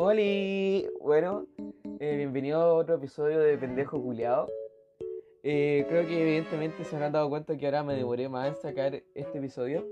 Hola, 0.00 0.22
bueno, 1.00 1.46
eh, 1.98 2.14
bienvenido 2.18 2.60
a 2.60 2.72
otro 2.74 2.94
episodio 2.94 3.40
de 3.40 3.58
Pendejo 3.58 4.00
Culeado. 4.00 4.46
Eh, 5.42 5.86
creo 5.88 6.06
que 6.06 6.22
evidentemente 6.22 6.84
se 6.84 6.94
habrán 6.94 7.10
dado 7.10 7.28
cuenta 7.28 7.56
que 7.56 7.66
ahora 7.66 7.82
me 7.82 7.96
devoré 7.96 8.28
más 8.28 8.46
en 8.46 8.54
sacar 8.54 9.02
este 9.16 9.38
episodio. 9.38 9.84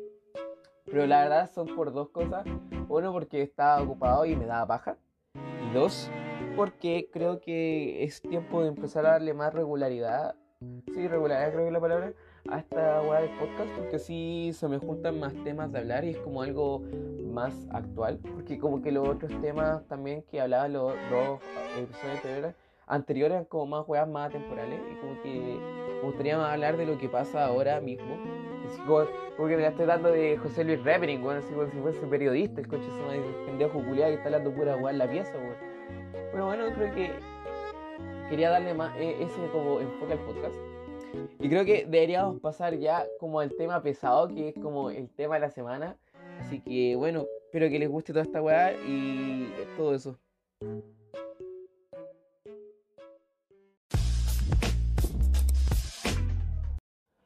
Pero 0.85 1.09
la 1.09 1.23
verdad 1.23 1.51
son 1.53 1.75
por 1.75 1.93
dos 1.93 2.11
cosas. 2.11 2.47
Uno, 2.89 3.13
porque 3.13 3.43
estaba 3.43 3.83
ocupado 3.83 4.25
y 4.27 4.37
me 4.37 4.47
daba 4.47 4.69
paja. 4.69 4.97
Y 5.35 5.75
dos, 5.75 6.09
porque 6.55 7.11
creo 7.13 7.41
que 7.41 8.05
es 8.05 8.21
tiempo 8.23 8.63
de 8.63 8.69
empezar 8.69 9.07
a 9.07 9.11
darle 9.11 9.35
más 9.35 9.53
regularidad. 9.55 10.37
Sí, 10.95 11.09
regularidad 11.09 11.49
creo 11.51 11.63
que 11.63 11.67
es 11.67 11.73
la 11.73 11.81
palabra. 11.81 12.13
A 12.51 12.59
esta 12.59 13.03
weá 13.03 13.21
del 13.21 13.31
podcast. 13.39 13.71
Porque 13.77 13.97
así 13.97 14.51
se 14.53 14.69
me 14.69 14.79
juntan 14.79 15.19
más 15.19 15.35
temas 15.45 15.73
de 15.73 15.79
hablar 15.79 16.05
y 16.05 16.11
es 16.11 16.19
como 16.19 16.43
algo 16.43 16.83
más 17.33 17.55
actual. 17.71 18.19
Porque 18.35 18.59
como 18.59 18.83
que 18.83 18.93
los 18.93 19.09
otros 19.09 19.33
temas 19.41 19.87
también 19.89 20.23
que 20.23 20.41
hablaba 20.41 20.69
los 20.69 20.95
dos 21.11 21.41
episodios 21.79 22.17
anteriores, 22.17 22.55
anteriores 22.87 23.35
eran 23.35 23.45
como 23.47 23.67
más 23.67 23.89
weas 23.89 24.09
más 24.09 24.33
temporales. 24.33 24.81
Y 24.93 25.01
como 25.01 25.23
que 25.23 25.59
me 25.97 26.03
gustaría 26.03 26.39
más 26.39 26.53
hablar 26.53 26.77
de 26.77 26.87
lo 26.87 26.99
que 26.99 27.09
pasa 27.09 27.47
ahora 27.47 27.81
mismo. 27.81 28.17
Como, 28.87 29.07
como 29.37 29.49
que 29.49 29.57
me 29.57 29.63
la 29.63 29.69
estoy 29.69 29.87
dando 29.87 30.11
de 30.11 30.37
José 30.39 30.65
Luis 30.65 30.83
Rappering, 30.85 31.23
weón, 31.23 31.39
así 31.39 31.53
como 31.53 31.69
si 31.69 31.77
fuese 31.79 32.07
periodista, 32.07 32.61
el 32.61 32.69
coche 32.69 32.85
se 32.85 33.47
pendejo 33.47 33.81
culiado 33.83 34.11
que 34.11 34.17
está 34.17 34.27
hablando 34.27 34.51
pura 34.53 34.77
weá 34.77 34.93
en 34.93 34.99
la 34.99 35.09
pieza, 35.09 35.33
weón. 35.37 35.77
Pero 36.33 36.47
bueno, 36.47 36.65
creo 36.75 36.95
que 36.95 37.13
quería 38.29 38.51
darle 38.51 38.75
más 38.75 38.95
eh, 38.97 39.17
ese 39.21 39.47
como 39.53 39.81
enfoque 39.81 40.13
al 40.13 40.19
podcast. 40.21 40.76
Y 41.39 41.49
creo 41.49 41.65
que 41.65 41.87
deberíamos 41.87 42.41
pasar 42.41 42.77
ya 42.79 43.07
como 43.21 43.41
al 43.41 43.55
tema 43.55 43.83
pesado, 43.83 44.29
que 44.29 44.49
es 44.49 44.55
como 44.55 44.91
el 44.91 45.09
tema 45.11 45.35
de 45.35 45.41
la 45.41 45.51
semana. 45.51 45.97
Así 46.41 46.61
que 46.61 46.97
bueno, 46.97 47.27
espero 47.47 47.69
que 47.69 47.79
les 47.79 47.89
guste 47.89 48.13
toda 48.13 48.25
esta 48.25 48.43
weá 48.43 48.73
y 48.73 49.49
todo 49.77 49.95
eso. 49.95 50.17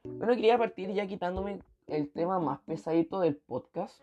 Bueno, 0.05 0.35
quería 0.35 0.59
partir 0.59 0.93
ya 0.93 1.07
quitándome 1.07 1.61
el 1.87 2.11
tema 2.13 2.39
más 2.39 2.61
pesadito 2.61 3.21
del 3.21 3.37
podcast, 3.37 4.03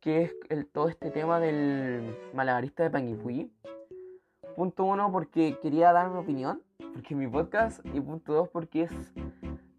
que 0.00 0.22
es 0.22 0.36
el, 0.48 0.66
todo 0.68 0.88
este 0.88 1.10
tema 1.10 1.40
del 1.40 2.16
malabarista 2.32 2.84
de 2.84 2.90
Panguipulli. 2.90 3.50
Punto 4.56 4.84
uno, 4.84 5.12
porque 5.12 5.58
quería 5.60 5.92
dar 5.92 6.10
mi 6.10 6.18
opinión, 6.18 6.62
porque 6.78 7.14
es 7.14 7.16
mi 7.16 7.28
podcast, 7.28 7.84
y 7.92 8.00
punto 8.00 8.32
dos, 8.32 8.48
porque 8.48 8.84
es 8.84 8.92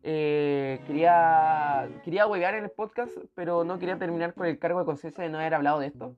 eh, 0.03 0.79
quería 0.87 1.89
quería 2.03 2.27
huevear 2.27 2.53
en 2.53 2.63
el 2.63 2.69
podcast, 2.69 3.11
pero 3.35 3.63
no 3.63 3.77
quería 3.79 3.97
terminar 3.97 4.33
con 4.33 4.45
el 4.45 4.57
cargo 4.57 4.79
de 4.79 4.85
conciencia 4.85 5.23
de 5.23 5.29
no 5.29 5.37
haber 5.37 5.55
hablado 5.55 5.79
de 5.79 5.87
esto. 5.87 6.15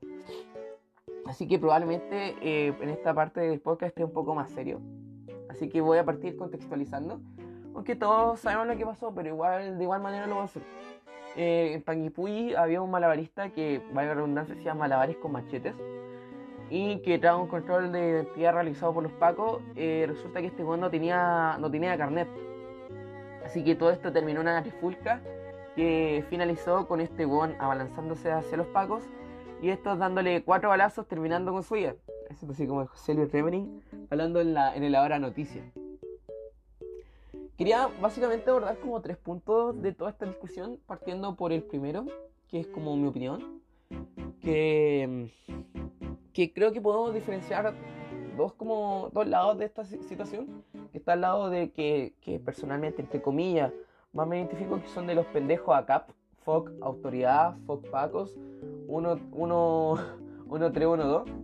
Así 1.25 1.47
que 1.47 1.57
probablemente 1.57 2.35
eh, 2.41 2.73
en 2.81 2.89
esta 2.89 3.13
parte 3.13 3.39
del 3.39 3.59
podcast 3.59 3.89
esté 3.89 4.03
un 4.03 4.13
poco 4.13 4.35
más 4.35 4.49
serio. 4.51 4.79
Así 5.49 5.69
que 5.69 5.81
voy 5.81 5.97
a 5.97 6.05
partir 6.05 6.35
contextualizando. 6.37 7.19
Aunque 7.73 7.95
todos 7.95 8.41
sabemos 8.41 8.67
lo 8.67 8.77
que 8.77 8.85
pasó, 8.85 9.13
pero 9.13 9.29
igual 9.29 9.77
de 9.77 9.83
igual 9.83 10.01
manera 10.01 10.27
lo 10.27 10.35
voy 10.35 10.41
a 10.41 10.45
hacer. 10.45 10.63
Eh, 11.35 11.71
en 11.73 11.81
Panguipulli 11.81 12.55
había 12.55 12.81
un 12.81 12.91
malabarista 12.91 13.49
que, 13.51 13.81
valga 13.93 14.09
la 14.09 14.15
redundancia, 14.15 14.55
llama 14.55 14.81
malabares 14.81 15.17
con 15.17 15.31
machetes. 15.31 15.73
Y 16.69 16.99
que 16.99 17.17
tras 17.17 17.35
un 17.35 17.47
control 17.47 17.91
de 17.91 18.09
identidad 18.09 18.53
realizado 18.53 18.93
por 18.93 19.03
los 19.03 19.11
pacos, 19.13 19.61
resulta 19.75 20.41
que 20.41 20.47
este 20.47 20.63
weón 20.63 20.79
no 20.79 20.89
tenía, 20.89 21.57
no 21.59 21.69
tenía 21.71 21.97
carnet. 21.97 22.27
Así 23.43 23.63
que 23.63 23.75
todo 23.75 23.89
esto 23.89 24.11
terminó 24.11 24.41
en 24.41 24.47
una 24.47 24.61
trifulca 24.61 25.21
que 25.75 26.23
finalizó 26.29 26.87
con 26.87 27.01
este 27.01 27.25
weón 27.25 27.55
abalanzándose 27.59 28.31
hacia 28.31 28.57
los 28.57 28.67
pacos 28.67 29.03
y 29.61 29.69
estos 29.69 29.97
dándole 29.97 30.43
cuatro 30.43 30.69
balazos 30.69 31.07
terminando 31.07 31.51
con 31.51 31.63
su 31.63 31.73
vida. 31.73 31.95
Eso 32.29 32.45
es 32.45 32.51
así 32.51 32.67
como 32.67 32.85
José 32.85 33.13
Luis 33.15 33.31
Remering 33.31 33.81
hablando 34.11 34.39
en, 34.39 34.53
la, 34.53 34.75
en 34.75 34.83
el 34.83 34.93
ahora 34.93 35.17
noticia. 35.17 35.63
Quería 37.57 37.89
básicamente 37.99 38.49
abordar 38.49 38.77
como 38.79 39.01
tres 39.01 39.17
puntos 39.17 39.81
de 39.81 39.91
toda 39.93 40.11
esta 40.11 40.25
discusión, 40.25 40.79
partiendo 40.85 41.35
por 41.35 41.51
el 41.51 41.63
primero, 41.63 42.05
que 42.49 42.61
es 42.61 42.67
como 42.67 42.95
mi 42.95 43.07
opinión, 43.07 43.61
que, 44.41 45.29
que 46.39 46.53
creo 46.53 46.71
que 46.71 46.79
podemos 46.79 47.13
diferenciar 47.13 47.73
dos 48.37 48.53
como 48.53 49.09
dos 49.11 49.27
lados 49.27 49.57
de 49.57 49.65
esta 49.65 49.83
situación 49.83 50.63
que 50.93 50.99
está 50.99 51.11
al 51.13 51.21
lado 51.21 51.49
de 51.49 51.71
que, 51.71 52.13
que 52.21 52.39
personalmente, 52.39 53.01
entre 53.01 53.21
comillas, 53.21 53.73
más 54.13 54.25
me 54.25 54.37
identifico 54.37 54.81
que 54.81 54.87
son 54.87 55.05
de 55.05 55.15
los 55.15 55.25
pendejos 55.25 55.75
ACAP, 55.75 56.11
FOC 56.45 56.71
Autoridad, 56.81 57.57
FOC 57.65 57.89
Pacos, 57.89 58.37
1312. 58.87 61.33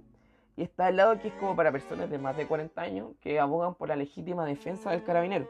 Y 0.57 0.63
está 0.63 0.85
al 0.85 0.95
lado 0.95 1.19
que 1.19 1.27
es 1.27 1.33
como 1.33 1.53
para 1.53 1.69
personas 1.69 2.09
de 2.09 2.17
más 2.17 2.38
de 2.38 2.47
40 2.47 2.81
años 2.81 3.09
que 3.19 3.41
abogan 3.41 3.75
por 3.75 3.89
la 3.89 3.97
legítima 3.97 4.45
defensa 4.45 4.91
del 4.91 5.03
carabinero. 5.03 5.50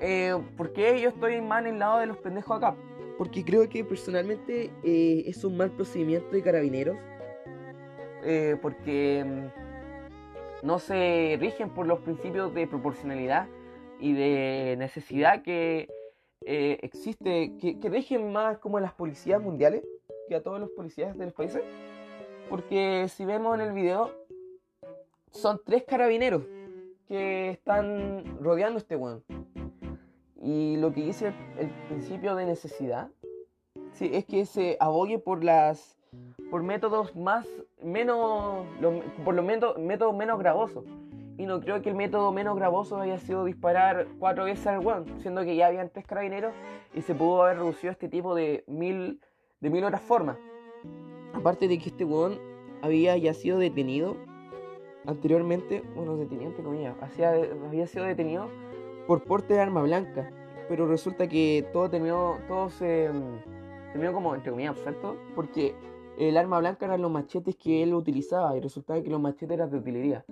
Eh, 0.00 0.36
¿Por 0.56 0.72
qué 0.72 1.00
yo 1.00 1.10
estoy 1.10 1.40
más 1.40 1.60
en 1.60 1.74
el 1.74 1.78
lado 1.78 2.00
de 2.00 2.06
los 2.06 2.16
pendejos 2.16 2.56
ACAP? 2.56 2.76
Porque 3.16 3.44
creo 3.44 3.68
que 3.68 3.84
personalmente 3.84 4.72
eh, 4.82 5.22
es 5.24 5.44
un 5.44 5.56
mal 5.56 5.70
procedimiento 5.70 6.32
de 6.32 6.42
carabineros. 6.42 6.96
Eh, 8.24 8.56
porque 8.62 9.24
mm, 9.24 10.66
no 10.66 10.78
se 10.78 11.36
rigen 11.40 11.70
por 11.70 11.86
los 11.86 12.00
principios 12.00 12.54
de 12.54 12.66
proporcionalidad 12.66 13.48
y 13.98 14.12
de 14.12 14.76
necesidad 14.78 15.42
que 15.42 15.88
eh, 16.44 16.78
existe, 16.82 17.56
que, 17.58 17.80
que, 17.80 17.88
rigen 17.88 18.32
más 18.32 18.58
como 18.58 18.78
las 18.80 18.92
policías 18.92 19.40
mundiales 19.42 19.84
que 20.28 20.36
a 20.36 20.42
todos 20.42 20.60
los 20.60 20.70
policías 20.70 21.16
de 21.16 21.24
los 21.26 21.34
países. 21.34 21.62
Porque 22.48 23.06
si 23.08 23.24
vemos 23.24 23.54
en 23.54 23.62
el 23.62 23.72
video, 23.72 24.12
son 25.30 25.60
tres 25.64 25.84
carabineros 25.84 26.44
que 27.08 27.50
están 27.50 28.38
rodeando 28.40 28.78
este 28.78 28.96
weón. 28.96 29.24
Y 30.40 30.76
lo 30.76 30.92
que 30.92 31.02
dice 31.02 31.28
el, 31.28 31.34
el 31.58 31.70
principio 31.88 32.34
de 32.34 32.46
necesidad 32.46 33.10
sí, 33.92 34.10
es 34.12 34.24
que 34.24 34.44
se 34.46 34.76
abogue 34.80 35.18
por 35.18 35.42
las 35.42 35.96
por 36.50 36.62
métodos 36.62 37.16
más 37.16 37.46
menos 37.84 38.66
lo, 38.80 39.00
por 39.24 39.34
los 39.34 39.44
métodos, 39.44 39.78
métodos 39.78 40.14
menos 40.14 40.38
gravosos 40.38 40.84
y 41.38 41.46
no 41.46 41.60
creo 41.60 41.82
que 41.82 41.88
el 41.88 41.94
método 41.94 42.32
menos 42.32 42.56
gravoso 42.56 42.98
haya 42.98 43.18
sido 43.18 43.44
disparar 43.44 44.06
cuatro 44.18 44.44
veces 44.44 44.66
al 44.66 44.86
one 44.86 45.06
siendo 45.20 45.42
que 45.44 45.56
ya 45.56 45.66
habían 45.66 45.90
tres 45.90 46.06
carabineros 46.06 46.52
y 46.94 47.02
se 47.02 47.14
pudo 47.14 47.42
haber 47.42 47.58
reducido 47.58 47.90
este 47.90 48.08
tipo 48.08 48.34
de 48.34 48.64
mil 48.66 49.20
de 49.60 49.70
mil 49.70 49.84
otras 49.84 50.02
formas. 50.02 50.36
Aparte 51.32 51.68
de 51.68 51.78
que 51.78 51.88
este 51.88 52.04
weón 52.04 52.38
había 52.82 53.16
ya 53.16 53.32
sido 53.32 53.58
detenido 53.58 54.16
anteriormente 55.06 55.82
bueno 55.94 56.16
detenido 56.16 56.50
entre 56.50 56.64
comillas 56.64 56.94
había 57.00 57.86
sido 57.86 58.04
detenido 58.04 58.48
por 59.06 59.24
porte 59.24 59.54
de 59.54 59.60
arma 59.60 59.82
blanca 59.82 60.30
pero 60.68 60.86
resulta 60.86 61.28
que 61.28 61.66
todo 61.72 61.90
terminó 61.90 62.38
todo 62.46 62.70
se 62.70 63.10
terminó 63.92 64.12
como 64.12 64.34
entre 64.34 64.50
comillas 64.50 64.76
absuelto 64.76 65.16
porque 65.34 65.74
el 66.18 66.36
arma 66.36 66.58
blanca 66.58 66.86
eran 66.86 67.02
los 67.02 67.10
machetes 67.10 67.56
que 67.56 67.82
él 67.82 67.94
utilizaba 67.94 68.56
y 68.56 68.60
resultaba 68.60 69.02
que 69.02 69.10
los 69.10 69.20
machetes 69.20 69.50
eran 69.50 69.70
de 69.70 69.78
utilería. 69.78 70.24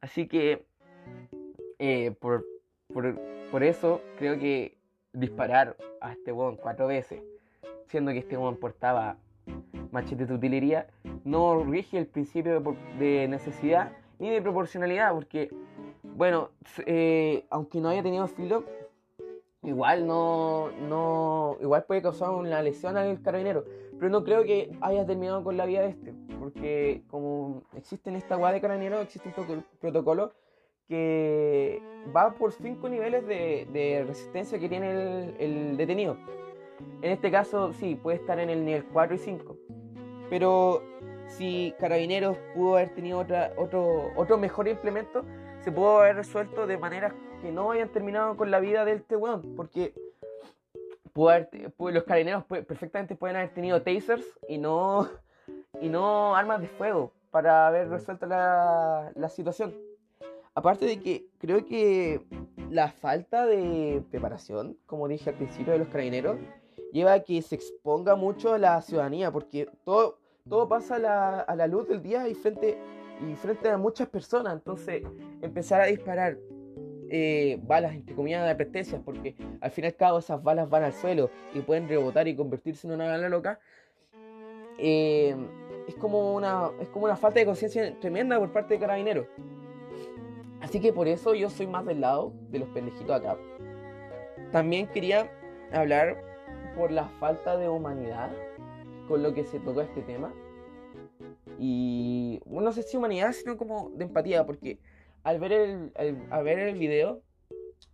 Así 0.00 0.26
que 0.26 0.64
eh, 1.78 2.14
por, 2.20 2.44
por, 2.92 3.18
por, 3.50 3.62
eso 3.62 4.00
creo 4.18 4.38
que 4.38 4.78
disparar 5.12 5.76
a 6.00 6.12
este 6.12 6.32
weón 6.32 6.56
cuatro 6.56 6.86
veces, 6.86 7.22
siendo 7.86 8.12
que 8.12 8.18
este 8.18 8.36
weón 8.36 8.56
portaba 8.56 9.16
machetes 9.90 10.28
de 10.28 10.34
utilería, 10.34 10.86
no 11.24 11.62
rige 11.64 11.98
el 11.98 12.06
principio 12.06 12.60
de, 12.60 12.76
de 12.98 13.28
necesidad 13.28 13.92
ni 14.18 14.30
de 14.30 14.40
proporcionalidad, 14.40 15.12
porque, 15.12 15.50
bueno, 16.02 16.50
eh, 16.86 17.44
aunque 17.50 17.80
no 17.80 17.88
haya 17.88 18.02
tenido 18.02 18.26
filo, 18.28 18.64
igual 19.62 20.06
no, 20.06 20.70
no, 20.88 21.56
igual 21.60 21.84
puede 21.84 22.02
causar 22.02 22.30
una 22.30 22.62
lesión 22.62 22.96
al 22.96 23.20
carabinero. 23.22 23.64
Pero 23.98 24.10
no 24.10 24.24
creo 24.24 24.42
que 24.42 24.76
haya 24.80 25.06
terminado 25.06 25.44
con 25.44 25.56
la 25.56 25.66
vida 25.66 25.82
de 25.82 25.90
este, 25.90 26.14
porque 26.40 27.02
como 27.08 27.62
existe 27.76 28.10
en 28.10 28.16
esta 28.16 28.36
guada 28.36 28.54
de 28.54 28.60
carabinero, 28.60 29.00
existe 29.00 29.32
un 29.36 29.64
protocolo 29.80 30.32
que 30.88 31.80
va 32.14 32.34
por 32.34 32.52
cinco 32.52 32.88
niveles 32.88 33.26
de, 33.26 34.04
resistencia 34.06 34.58
que 34.58 34.68
tiene 34.68 34.90
el, 34.90 35.36
el, 35.38 35.76
detenido. 35.76 36.16
En 37.00 37.12
este 37.12 37.30
caso, 37.30 37.72
sí, 37.74 37.94
puede 37.94 38.16
estar 38.16 38.38
en 38.40 38.50
el 38.50 38.64
nivel 38.64 38.84
4 38.92 39.14
y 39.14 39.18
5. 39.18 39.56
Pero 40.28 40.82
si 41.28 41.74
Carabineros 41.78 42.36
pudo 42.54 42.76
haber 42.76 42.94
tenido 42.94 43.20
otra, 43.20 43.52
otro, 43.56 44.10
otro 44.16 44.38
mejor 44.38 44.68
implemento, 44.68 45.24
se 45.62 45.70
pudo 45.70 46.00
haber 46.00 46.16
resuelto 46.16 46.66
de 46.66 46.76
manera 46.76 47.14
que 47.40 47.52
no 47.52 47.70
hayan 47.70 47.88
terminado 47.88 48.36
con 48.36 48.50
la 48.50 48.60
vida 48.60 48.84
de 48.84 48.94
este 48.94 49.16
weón. 49.16 49.54
Porque 49.56 49.94
los 51.14 52.04
carabineros 52.04 52.44
perfectamente 52.44 53.16
pueden 53.16 53.36
haber 53.36 53.54
tenido 53.54 53.82
tasers 53.82 54.26
y 54.48 54.58
no, 54.58 55.08
y 55.80 55.88
no 55.88 56.34
armas 56.34 56.60
de 56.60 56.68
fuego 56.68 57.12
para 57.30 57.68
haber 57.68 57.88
resuelto 57.88 58.26
la, 58.26 59.12
la 59.14 59.28
situación. 59.28 59.74
Aparte 60.54 60.84
de 60.84 61.00
que 61.00 61.26
creo 61.38 61.64
que 61.64 62.26
la 62.70 62.88
falta 62.90 63.46
de 63.46 64.02
preparación, 64.10 64.76
como 64.86 65.08
dije 65.08 65.30
al 65.30 65.36
principio 65.36 65.72
de 65.72 65.78
los 65.78 65.88
carabineros, 65.88 66.38
lleva 66.92 67.14
a 67.14 67.20
que 67.20 67.40
se 67.40 67.54
exponga 67.54 68.16
mucho 68.16 68.52
a 68.52 68.58
la 68.58 68.82
ciudadanía, 68.82 69.30
porque 69.30 69.68
todo, 69.84 70.18
todo 70.48 70.68
pasa 70.68 70.96
a 70.96 70.98
la, 70.98 71.40
a 71.40 71.56
la 71.56 71.66
luz 71.66 71.88
del 71.88 72.02
día 72.02 72.28
y 72.28 72.34
frente, 72.34 72.78
y 73.28 73.34
frente 73.36 73.68
a 73.68 73.76
muchas 73.76 74.08
personas. 74.08 74.54
Entonces, 74.54 75.02
empezar 75.40 75.80
a 75.80 75.86
disparar 75.86 76.38
eh, 77.10 77.60
balas, 77.62 77.94
entre 77.94 78.14
comillas, 78.14 78.42
de 78.42 78.50
advertencias, 78.50 79.00
porque 79.04 79.36
al 79.60 79.70
fin 79.70 79.84
y 79.84 79.88
al 79.88 79.96
cabo 79.96 80.18
esas 80.18 80.42
balas 80.42 80.68
van 80.68 80.84
al 80.84 80.92
suelo 80.92 81.30
y 81.54 81.60
pueden 81.60 81.88
rebotar 81.88 82.26
y 82.28 82.34
convertirse 82.34 82.86
en 82.86 82.94
una 82.94 83.06
bala 83.06 83.28
loca. 83.28 83.58
Eh, 84.78 85.36
es, 85.86 85.94
como 85.96 86.34
una, 86.34 86.70
es 86.80 86.88
como 86.88 87.04
una 87.04 87.16
falta 87.16 87.40
de 87.40 87.46
conciencia 87.46 87.98
tremenda 88.00 88.38
por 88.38 88.52
parte 88.52 88.74
de 88.74 88.80
carabineros. 88.80 89.26
Así 90.60 90.80
que 90.80 90.92
por 90.92 91.08
eso 91.08 91.34
yo 91.34 91.50
soy 91.50 91.66
más 91.66 91.84
del 91.84 92.00
lado 92.00 92.32
de 92.50 92.60
los 92.60 92.68
pendejitos 92.70 93.10
acá. 93.10 93.36
También 94.52 94.86
quería 94.86 95.30
hablar 95.72 96.16
por 96.76 96.90
la 96.90 97.08
falta 97.20 97.56
de 97.56 97.68
humanidad 97.68 98.30
con 99.08 99.22
lo 99.22 99.34
que 99.34 99.44
se 99.44 99.58
tocó 99.58 99.82
este 99.82 100.02
tema. 100.02 100.32
Y 101.58 102.40
no 102.46 102.72
sé 102.72 102.82
si 102.82 102.96
humanidad, 102.96 103.32
sino 103.32 103.56
como 103.56 103.90
de 103.90 104.04
empatía, 104.04 104.44
porque 104.44 104.78
al 105.22 105.38
ver 105.38 105.52
el, 105.52 105.92
al, 106.30 106.44
ver 106.44 106.58
el 106.58 106.78
video, 106.78 107.22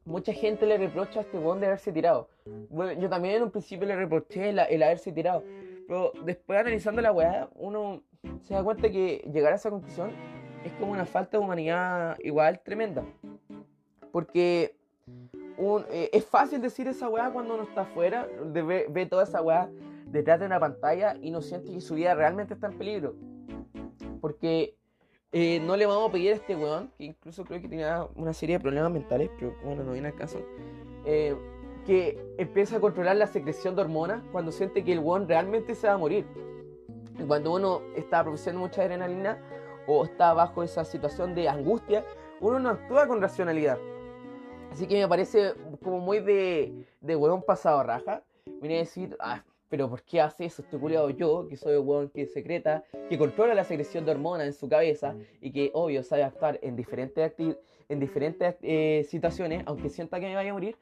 mucha 0.05 0.33
gente 0.33 0.67
le 0.67 0.79
reprocha 0.79 1.21
a 1.21 1.23
este 1.23 1.39
weón 1.39 1.61
de 1.61 1.67
haberse 1.67 1.93
tirado. 1.93 2.31
Bueno, 2.71 3.01
yo 3.01 3.09
también 3.09 3.37
en 3.37 3.43
un 3.43 3.51
principio 3.51 3.87
le 3.87 3.97
reproché 3.97 4.51
el, 4.51 4.59
el 4.59 4.83
haberse 4.83 5.13
tirado. 5.13 5.43
Pero 5.87 6.13
después 6.25 6.59
analizando 6.59 7.01
la 7.01 7.13
weá, 7.13 7.49
uno 7.55 8.03
se 8.43 8.55
da 8.55 8.63
cuenta 8.63 8.91
que 8.91 9.29
llegar 9.33 9.53
a 9.53 9.57
esa 9.57 9.71
conclusión 9.71 10.13
es 10.65 10.73
como 10.73 10.93
una 10.93 11.07
falta 11.07 11.39
de 11.39 11.45
humanidad 11.45 12.17
igual 12.21 12.61
tremenda. 12.61 13.05
Porque 14.13 14.77
eh, 15.91 16.11
es 16.13 16.25
fácil 16.25 16.61
decir 16.61 16.87
esa 16.87 17.09
weá 17.09 17.31
cuando 17.31 17.55
uno 17.55 17.65
está 17.65 17.83
afuera, 17.83 18.29
ve, 18.47 18.87
ve, 18.89 19.07
toda 19.07 19.25
esa 19.25 19.43
weá 19.43 19.69
detrás 20.07 20.39
de 20.39 20.47
una 20.47 20.61
pantalla 20.61 21.17
y 21.21 21.31
no 21.31 21.43
siente 21.43 21.73
que 21.73 21.81
su 21.81 21.95
vida 21.95 22.15
realmente 22.15 22.55
está 22.55 22.69
en 22.69 22.79
peligro. 22.79 23.15
Porque 24.21 24.77
eh, 25.33 25.61
no 25.61 25.77
le 25.77 25.87
vamos 25.87 26.09
a 26.09 26.13
pedir 26.13 26.33
a 26.33 26.37
este 26.37 26.57
weón, 26.57 26.91
que 26.97 27.05
incluso 27.05 27.45
creo 27.45 27.61
que 27.61 27.69
tenía 27.69 28.07
una 28.15 28.33
serie 28.33 28.57
de 28.57 28.61
problemas 28.61 28.91
mentales, 28.91 29.31
pero 29.39 29.55
bueno, 29.65 29.85
no 29.85 29.93
viene 29.93 30.09
al 30.09 30.15
caso, 30.15 30.41
eh, 31.05 31.37
que 31.85 32.19
empieza 32.39 32.77
a 32.77 32.81
controlar 32.81 33.17
la 33.17 33.27
secreción 33.27 33.75
de 33.77 33.83
hormonas 33.83 34.23
cuando 34.33 34.53
siente 34.53 34.85
que 34.85 34.93
el 34.93 34.99
weón 35.01 35.29
realmente 35.29 35.75
se 35.75 35.87
va 35.87 35.95
a 35.95 35.99
morir. 35.99 36.27
Y 37.19 37.23
cuando 37.25 37.53
uno 37.53 37.83
está 37.97 38.23
produciendo 38.23 38.61
mucha 38.61 38.83
adrenalina 38.83 39.39
o 39.87 40.05
está 40.05 40.33
bajo 40.33 40.63
esa 40.63 40.85
situación 40.85 41.35
de 41.35 41.49
angustia, 41.49 42.05
uno 42.41 42.59
no 42.61 42.71
actúa 42.71 43.07
con 43.09 43.21
racionalidad 43.21 43.79
Así 44.71 44.87
que 44.87 45.01
me 45.01 45.09
parece 45.09 45.55
como 45.83 45.99
muy 45.99 46.21
de, 46.21 46.87
de 47.01 47.43
pasado 47.47 47.83
raja. 47.83 48.23
Viene 48.61 48.77
a 48.77 48.81
decir, 48.81 49.17
ah, 49.21 49.45
pero 49.69 49.89
¿por 49.89 50.03
qué 50.03 50.21
hace 50.21 50.47
eso 50.47 50.63
este 50.63 50.79
culiado 50.79 51.11
yo, 51.11 51.47
que 51.49 51.57
soy 51.57 51.73
el 51.75 51.79
huevón 51.79 52.11
que 52.11 52.27
secreta, 52.27 52.85
que 53.09 53.19
controla 53.19 53.55
la 53.55 53.65
secreción 53.65 54.05
de 54.05 54.13
hormonas 54.13 54.47
en 54.47 54.53
su 54.53 54.69
cabeza 54.69 55.15
y 55.41 55.53
que, 55.53 55.71
obvio, 55.75 56.03
sabe 56.03 56.25
actuar 56.25 56.59
en 56.63 56.77
diferentes, 56.77 57.33
en 57.89 58.01
diferentes 58.01 58.57
eh, 58.63 59.05
situaciones, 59.09 59.63
aunque 59.67 59.89
sienta 59.89 60.21
que 60.21 60.27
me 60.27 60.35
vaya 60.35 60.51
a 60.51 60.55
morir? 60.55 60.77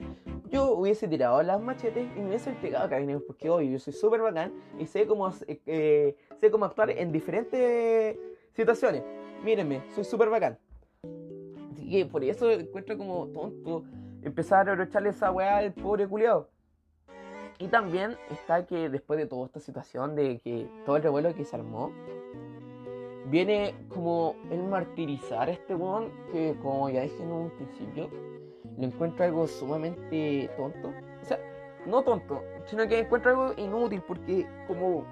Yo 0.48 0.72
hubiese 0.72 1.08
tirado 1.08 1.42
las 1.42 1.60
machetes 1.60 2.06
y 2.16 2.20
me 2.20 2.28
hubiese 2.28 2.50
entregado 2.50 2.86
a 2.86 2.88
carabineros, 2.88 3.22
porque, 3.26 3.50
obvio, 3.50 3.70
yo 3.70 3.78
soy 3.78 3.92
súper 3.92 4.20
bacán 4.20 4.52
y 4.78 4.86
sé 4.86 5.06
cómo, 5.06 5.30
eh, 5.46 6.16
sé 6.40 6.50
cómo 6.50 6.64
actuar 6.64 6.90
en 6.90 7.12
diferentes 7.12 8.16
situaciones. 8.54 9.02
Mírenme, 9.44 9.82
soy 9.94 10.04
súper 10.04 10.30
bacán. 10.30 10.58
Así 11.72 11.90
que 11.90 12.06
por 12.06 12.22
eso 12.24 12.50
encuentro 12.50 12.96
como 12.96 13.26
tonto 13.28 13.84
empezar 14.22 14.60
a 14.60 14.74
reprocharle 14.74 15.10
esa 15.10 15.30
weá 15.30 15.58
al 15.58 15.72
pobre 15.72 16.06
culiado. 16.06 16.48
Y 17.58 17.68
también 17.68 18.16
está 18.30 18.66
que 18.66 18.88
después 18.90 19.18
de 19.18 19.26
toda 19.26 19.46
esta 19.46 19.60
situación, 19.60 20.14
de 20.14 20.38
que 20.40 20.68
todo 20.84 20.96
el 20.96 21.02
revuelo 21.02 21.34
que 21.34 21.44
se 21.44 21.56
armó, 21.56 21.90
viene 23.30 23.74
como 23.88 24.36
el 24.50 24.62
martirizar 24.62 25.48
a 25.48 25.52
este 25.52 25.74
weón, 25.74 26.10
que 26.32 26.54
como 26.62 26.88
ya 26.90 27.02
dije 27.02 27.22
en 27.22 27.32
un 27.32 27.50
principio, 27.50 28.10
lo 28.76 28.84
encuentro 28.84 29.24
algo 29.24 29.46
sumamente 29.46 30.50
tonto. 30.56 30.92
O 31.22 31.24
sea, 31.24 31.38
no 31.86 32.02
tonto, 32.02 32.42
sino 32.66 32.86
que 32.86 33.00
encuentro 33.00 33.30
algo 33.30 33.54
inútil 33.56 34.02
porque 34.06 34.46
como, 34.66 35.06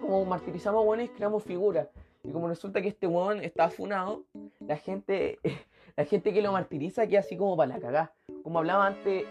como 0.00 0.24
martirizamos 0.24 0.82
a 0.82 0.88
weones, 0.88 1.10
creamos 1.10 1.42
figuras. 1.42 1.88
Y 2.22 2.30
como 2.30 2.48
resulta 2.48 2.80
que 2.80 2.88
este 2.88 3.06
weón 3.06 3.44
está 3.44 3.64
afunado, 3.64 4.22
la 4.60 4.76
gente, 4.76 5.38
la 5.96 6.06
gente 6.06 6.32
que 6.32 6.40
lo 6.40 6.52
martiriza 6.52 7.06
queda 7.06 7.20
así 7.20 7.36
como 7.36 7.54
para 7.54 7.74
la 7.74 7.80
cagá. 7.80 8.12
Como 8.42 8.58
hablaba 8.58 8.86
antes, 8.86 9.26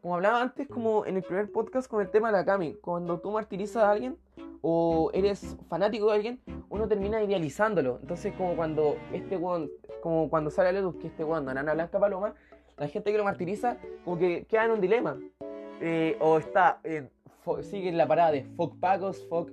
como 0.00 0.14
hablaba 0.14 0.42
antes, 0.42 0.68
como 0.68 1.06
en 1.06 1.16
el 1.16 1.22
primer 1.22 1.50
podcast 1.50 1.90
con 1.90 2.00
el 2.00 2.10
tema 2.10 2.30
de 2.30 2.38
la 2.38 2.44
Cami, 2.44 2.74
cuando 2.74 3.18
tú 3.18 3.30
martirizas 3.30 3.82
a 3.82 3.90
alguien 3.90 4.16
o 4.62 5.10
eres 5.12 5.56
fanático 5.68 6.08
de 6.08 6.14
alguien, 6.16 6.40
uno 6.68 6.88
termina 6.88 7.22
idealizándolo. 7.22 7.98
Entonces, 8.00 8.34
como 8.36 8.56
cuando 8.56 8.96
este 9.12 9.36
weón, 9.36 9.70
como 10.02 10.28
cuando 10.28 10.50
sale 10.50 10.70
a 10.70 10.72
la 10.72 10.80
luz 10.80 10.96
que 10.96 11.08
este 11.08 11.24
weón, 11.24 11.44
Nana 11.44 11.74
Blanca 11.74 11.98
Paloma, 11.98 12.34
la 12.76 12.88
gente 12.88 13.12
que 13.12 13.18
lo 13.18 13.24
martiriza, 13.24 13.78
como 14.04 14.18
que 14.18 14.44
queda 14.46 14.64
en 14.64 14.70
un 14.72 14.80
dilema. 14.80 15.18
Eh, 15.80 16.16
o 16.20 16.38
está, 16.38 16.80
eh, 16.82 17.08
sigue 17.62 17.88
en 17.88 17.96
la 17.96 18.08
parada 18.08 18.32
de 18.32 18.44
fuck 18.56 18.78
pagos, 18.80 19.24
fuck 19.28 19.50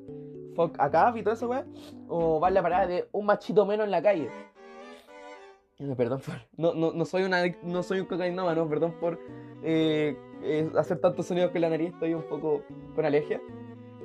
fuck 0.55 0.79
acá 0.79 1.13
y 1.15 1.21
todo 1.21 1.33
eso, 1.33 1.49
weón. 1.49 1.73
O 2.07 2.39
va 2.39 2.47
en 2.47 2.53
la 2.53 2.63
parada 2.63 2.87
de 2.87 3.07
un 3.11 3.25
machito 3.25 3.65
menos 3.65 3.85
en 3.85 3.91
la 3.91 4.01
calle. 4.01 4.29
Perdón 5.97 6.21
por. 6.21 6.35
No, 6.55 6.73
no, 6.73 6.93
no 6.93 7.05
soy 7.05 7.23
una 7.23 7.43
no 7.61 7.83
soy 7.83 7.99
un 7.99 8.05
cocainómano, 8.05 8.67
perdón 8.69 8.93
por 8.99 9.19
eh, 9.61 10.17
eh, 10.43 10.69
hacer 10.77 10.99
tantos 10.99 11.25
sonidos 11.25 11.51
con 11.51 11.61
la 11.61 11.69
nariz, 11.69 11.93
estoy 11.93 12.13
un 12.13 12.23
poco 12.23 12.61
con 12.95 13.05
alergia. 13.05 13.41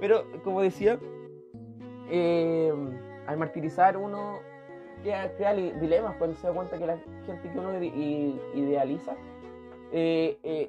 Pero 0.00 0.24
como 0.42 0.62
decía, 0.62 0.98
eh, 2.10 2.72
al 3.26 3.36
martirizar 3.36 3.96
uno 3.96 4.38
crea, 5.02 5.34
crea, 5.36 5.54
dilemas 5.54 6.16
cuando 6.16 6.36
se 6.36 6.46
da 6.46 6.52
cuenta 6.52 6.78
que 6.78 6.86
la 6.86 6.98
gente 7.26 7.50
que 7.50 7.58
uno 7.58 7.82
idealiza 8.54 9.16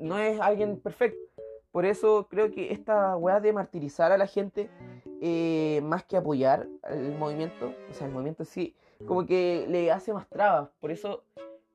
no 0.02 0.18
es 0.18 0.40
alguien 0.40 0.80
perfecto. 0.80 1.32
Por 1.72 1.86
eso 1.86 2.28
creo 2.30 2.52
que 2.52 2.74
esta 2.74 3.16
weá 3.16 3.40
de 3.40 3.54
martirizar 3.54 4.12
a 4.12 4.18
la 4.18 4.28
gente 4.28 4.70
eh, 5.22 5.80
más 5.84 6.04
que 6.04 6.18
apoyar 6.18 6.68
el 6.90 7.16
movimiento, 7.18 7.74
o 7.90 7.94
sea, 7.94 8.08
el 8.08 8.14
movimiento 8.14 8.44
sí, 8.44 8.76
como 9.08 9.26
que 9.26 9.66
le 9.70 9.90
hace 9.92 10.12
más 10.12 10.28
trabas. 10.28 10.70
Por 10.82 10.92
eso 10.92 11.24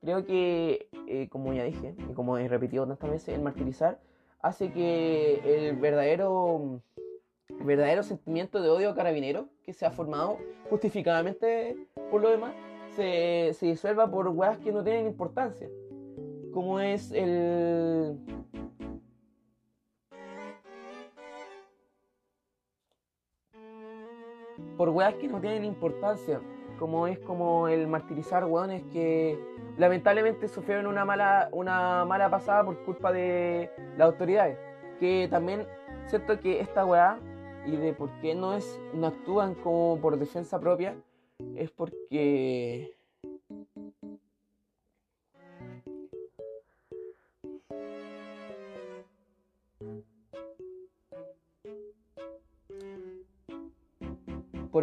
creo 0.07 0.25
que, 0.25 0.89
eh, 1.09 1.29
como 1.31 1.53
ya 1.53 1.65
dije, 1.65 1.97
y 1.99 2.15
como 2.15 2.39
he 2.39 2.47
repetido 2.47 2.87
tantas 2.87 3.11
veces, 3.11 3.35
el 3.35 3.43
martirizar 3.43 3.99
hace 4.41 4.71
que 4.71 5.41
el 5.45 5.77
verdadero, 5.77 6.81
verdadero 7.65 8.05
sentimiento 8.05 8.63
de 8.63 8.69
odio 8.69 8.95
carabinero 8.95 9.49
que 9.65 9.73
se 9.73 9.85
ha 9.85 9.91
formado 9.91 10.39
justificadamente 10.71 11.77
por 12.13 12.23
lo 12.23 12.31
demás 12.31 12.55
se, 12.95 13.51
se 13.55 13.67
disuelva 13.67 14.09
por 14.09 14.29
weas 14.29 14.59
que 14.59 14.71
no 14.71 14.85
tienen 14.85 15.09
importancia. 15.09 15.69
Como 16.53 16.79
es 16.79 17.11
el 17.11 18.17
por 24.77 24.91
weas 24.91 25.15
que 25.15 25.27
no 25.27 25.41
tienen 25.41 25.65
importancia, 25.65 26.41
como 26.79 27.07
es 27.07 27.19
como 27.21 27.69
el 27.69 27.87
martirizar 27.87 28.45
weones 28.45 28.83
que 28.93 29.39
lamentablemente 29.77 30.49
sufrieron 30.49 30.87
una 30.87 31.05
mala, 31.05 31.49
una 31.53 32.05
mala 32.05 32.31
pasada 32.31 32.65
por 32.65 32.79
culpa 32.85 33.13
de 33.13 33.71
las 33.97 34.07
autoridades. 34.07 34.59
Que 35.01 35.29
también 35.31 35.67
siento 36.07 36.41
que 36.41 36.61
esta 36.61 36.85
weá 36.85 37.19
y 37.67 37.77
de 37.77 37.93
por 37.93 38.11
qué 38.21 38.35
no 38.35 38.55
es 38.55 38.81
no 38.95 39.09
actúan 39.09 39.55
como 39.55 39.99
por 40.01 40.19
defensa 40.19 40.61
propia 40.61 40.97
es 41.57 41.71
porque 41.71 42.96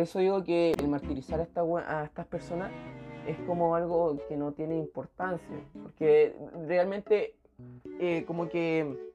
eso 0.03 0.19
digo 0.19 0.43
que 0.43 0.72
el 0.72 0.88
martirizar 0.88 1.39
a, 1.39 1.43
esta, 1.43 1.62
a 1.62 2.03
estas 2.05 2.25
personas 2.27 2.72
es 3.27 3.38
como 3.48 3.75
algo 3.75 4.17
que 4.27 4.38
no 4.38 4.51
tiene 4.51 4.77
importancia, 4.77 5.60
porque 5.81 6.36
realmente 6.67 7.36
eh, 8.00 8.24
como 8.25 8.50
que 8.50 9.13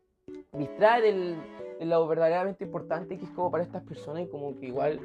distrae 0.53 1.03
del, 1.03 1.37
de 1.79 1.87
lo 1.87 2.07
verdaderamente 2.07 2.65
importante 2.65 3.19
que 3.19 3.25
es 3.25 3.31
como 3.31 3.51
para 3.51 3.63
estas 3.63 3.83
personas 3.83 4.23
y 4.23 4.27
como 4.27 4.59
que 4.59 4.67
igual 4.67 5.01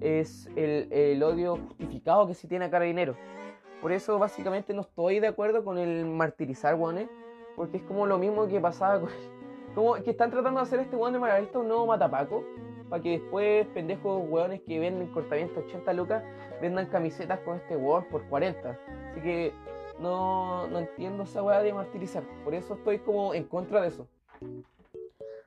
es 0.00 0.48
el, 0.56 0.92
el 0.92 1.22
odio 1.22 1.56
justificado 1.56 2.26
que 2.26 2.34
se 2.34 2.48
tiene 2.48 2.64
a 2.64 2.80
dinero. 2.80 3.14
Por 3.80 3.92
eso 3.92 4.18
básicamente 4.18 4.74
no 4.74 4.82
estoy 4.82 5.20
de 5.20 5.28
acuerdo 5.28 5.64
con 5.64 5.78
el 5.78 6.04
martirizar 6.06 6.76
guanes, 6.76 7.08
porque 7.56 7.78
es 7.78 7.82
como 7.84 8.06
lo 8.06 8.18
mismo 8.18 8.46
que 8.46 8.60
pasaba 8.60 9.00
con... 9.00 9.10
Como 9.74 9.94
que 9.94 10.10
están 10.10 10.32
tratando 10.32 10.58
de 10.58 10.64
hacer 10.64 10.80
este 10.80 10.96
guan 10.96 11.12
de 11.12 11.20
Margarita 11.20 11.60
un 11.60 11.68
nuevo 11.68 11.86
matapaco, 11.86 12.44
para 12.90 13.02
que 13.02 13.20
después 13.20 13.66
pendejos 13.68 14.28
hueones 14.28 14.60
que 14.62 14.78
venden 14.78 15.12
cortamiento 15.12 15.60
80 15.60 15.92
lucas 15.94 16.24
vendan 16.60 16.86
camisetas 16.86 17.38
con 17.40 17.56
este 17.56 17.76
hueón 17.76 18.04
por 18.10 18.28
40. 18.28 18.78
Así 19.10 19.20
que 19.22 19.52
no, 20.00 20.66
no 20.66 20.80
entiendo 20.80 21.22
esa 21.22 21.42
hueá 21.42 21.62
de 21.62 21.72
martirizar. 21.72 22.24
Por 22.44 22.54
eso 22.54 22.74
estoy 22.74 22.98
como 22.98 23.32
en 23.32 23.44
contra 23.44 23.80
de 23.80 23.88
eso. 23.88 24.08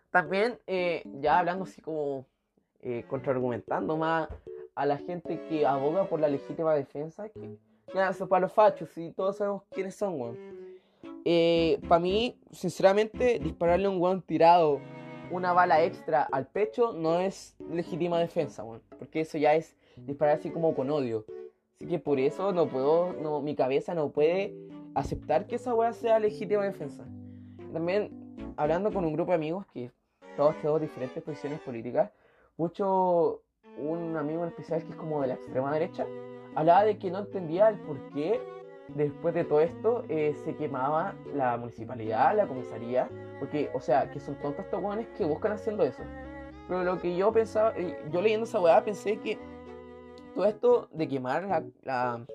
También, 0.10 0.58
eh, 0.68 1.04
ya 1.22 1.40
hablando 1.40 1.66
así 1.66 1.82
como 1.82 2.26
eh, 2.82 3.04
contraargumentando 3.08 3.98
más, 3.98 4.30
a 4.76 4.86
la 4.86 4.98
gente 4.98 5.42
que 5.50 5.66
aboga 5.66 6.06
por 6.06 6.20
la 6.20 6.28
legítima 6.28 6.74
defensa, 6.74 7.30
que 7.30 7.58
ya, 7.94 8.10
eso 8.10 8.28
para 8.28 8.42
los 8.42 8.54
fachos, 8.54 8.98
y 8.98 9.12
todos 9.12 9.38
sabemos 9.38 9.64
quiénes 9.70 9.96
son, 9.96 10.20
weón. 10.20 10.38
Eh, 11.26 11.80
para 11.88 12.00
mí, 12.00 12.38
sinceramente, 12.52 13.40
dispararle 13.40 13.86
a 13.86 13.90
un 13.90 14.02
weón 14.02 14.22
tirado 14.22 14.82
una 15.34 15.52
bala 15.52 15.84
extra 15.84 16.28
al 16.32 16.46
pecho 16.48 16.94
no 16.94 17.20
es 17.20 17.56
legítima 17.70 18.20
defensa. 18.20 18.63
Porque 19.00 19.22
eso 19.22 19.38
ya 19.38 19.56
es 19.56 19.75
disparar 19.98 20.38
así 20.38 20.52
como 20.52 20.75
con 20.75 20.90
odio. 20.92 21.25
Así 21.75 21.88
que 21.88 22.00
por 22.00 22.20
eso 22.20 22.52
no 22.54 22.68
puedo, 22.68 23.42
mi 23.42 23.56
cabeza 23.56 23.96
no 23.96 24.12
puede 24.12 24.56
aceptar 24.94 25.48
que 25.48 25.56
esa 25.56 25.74
weá 25.74 25.92
sea 25.92 26.20
legítima 26.20 26.63
defensa. 26.63 27.04
También, 27.74 28.54
hablando 28.58 28.92
con 28.94 29.06
un 29.06 29.13
grupo 29.13 29.32
de 29.32 29.36
amigos 29.36 29.66
que 29.74 29.92
todos 30.38 30.56
tenemos 30.58 30.82
diferentes 30.82 31.22
posiciones 31.24 31.60
políticas, 31.62 32.12
mucho, 32.56 33.42
un 33.80 34.16
amigo 34.16 34.44
en 34.44 34.50
especial 34.50 34.84
que 34.84 34.92
es 34.92 34.96
como 34.96 35.22
de 35.22 35.30
la 35.30 35.34
extrema 35.34 35.74
derecha, 35.74 36.06
hablaba 36.54 36.86
de 36.86 37.00
que 37.00 37.10
no 37.10 37.20
entendía 37.20 37.70
el 37.70 37.80
por 37.80 37.98
qué 38.12 38.40
después 38.90 39.34
de 39.34 39.44
todo 39.44 39.62
esto 39.62 40.04
eh, 40.10 40.36
se 40.44 40.56
quemaba 40.56 41.16
la 41.34 41.58
municipalidad, 41.58 42.36
la 42.36 42.48
comisaría, 42.48 43.10
porque, 43.40 43.70
o 43.74 43.80
sea, 43.80 44.10
que 44.12 44.20
son 44.20 44.36
tontos 44.36 44.66
estos 44.66 44.82
hueones 44.82 45.08
que 45.18 45.25
buscan 45.25 45.54
haciendo 45.54 45.84
eso. 45.84 46.04
Pero 46.68 46.84
lo 46.84 47.00
que 47.00 47.16
yo 47.16 47.32
pensaba, 47.32 47.74
eh, 47.75 47.98
yo 48.12 48.22
leyendo 48.22 48.46
esa 48.46 48.60
weá 48.60 48.84
pensé 48.84 49.18
que 49.18 49.38
todo 50.34 50.46
esto 50.46 50.88
de 50.92 51.08
quemar 51.08 51.44
la, 51.44 51.63
la, 51.84 52.25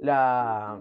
la, 0.00 0.80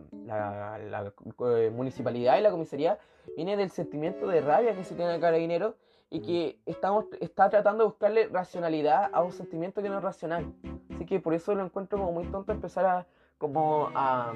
la, 0.78 1.14
eh, 1.58 1.72
municipalidad 1.74 2.38
y 2.38 2.42
la 2.42 2.52
comisaría 2.52 2.98
viene 3.36 3.58
del 3.58 3.70
sentimiento 3.70 4.28
de 4.28 4.42
rabia 4.42 4.76
que 4.76 4.84
se 4.84 4.96
tiene 4.96 5.16
el 5.16 5.22
carabinero 5.22 5.76
y 6.10 6.22
que 6.22 6.60
estamos, 6.66 7.06
está 7.20 7.50
tratando 7.50 7.84
de 7.84 7.90
buscarle 7.90 8.28
racionalidad 8.28 9.10
a 9.14 9.22
un 9.22 9.32
sentimiento 9.32 9.82
que 9.82 9.90
no 9.90 9.98
es 9.98 10.04
racional. 10.04 10.52
Así 10.94 11.06
que 11.06 11.20
por 11.20 11.34
eso 11.34 11.54
lo 11.54 11.64
encuentro 11.64 12.00
como 12.00 12.12
muy 12.12 12.26
tonto 12.26 12.52
empezar 12.52 12.86
a, 12.86 13.08
como 13.38 13.90
a, 13.94 14.34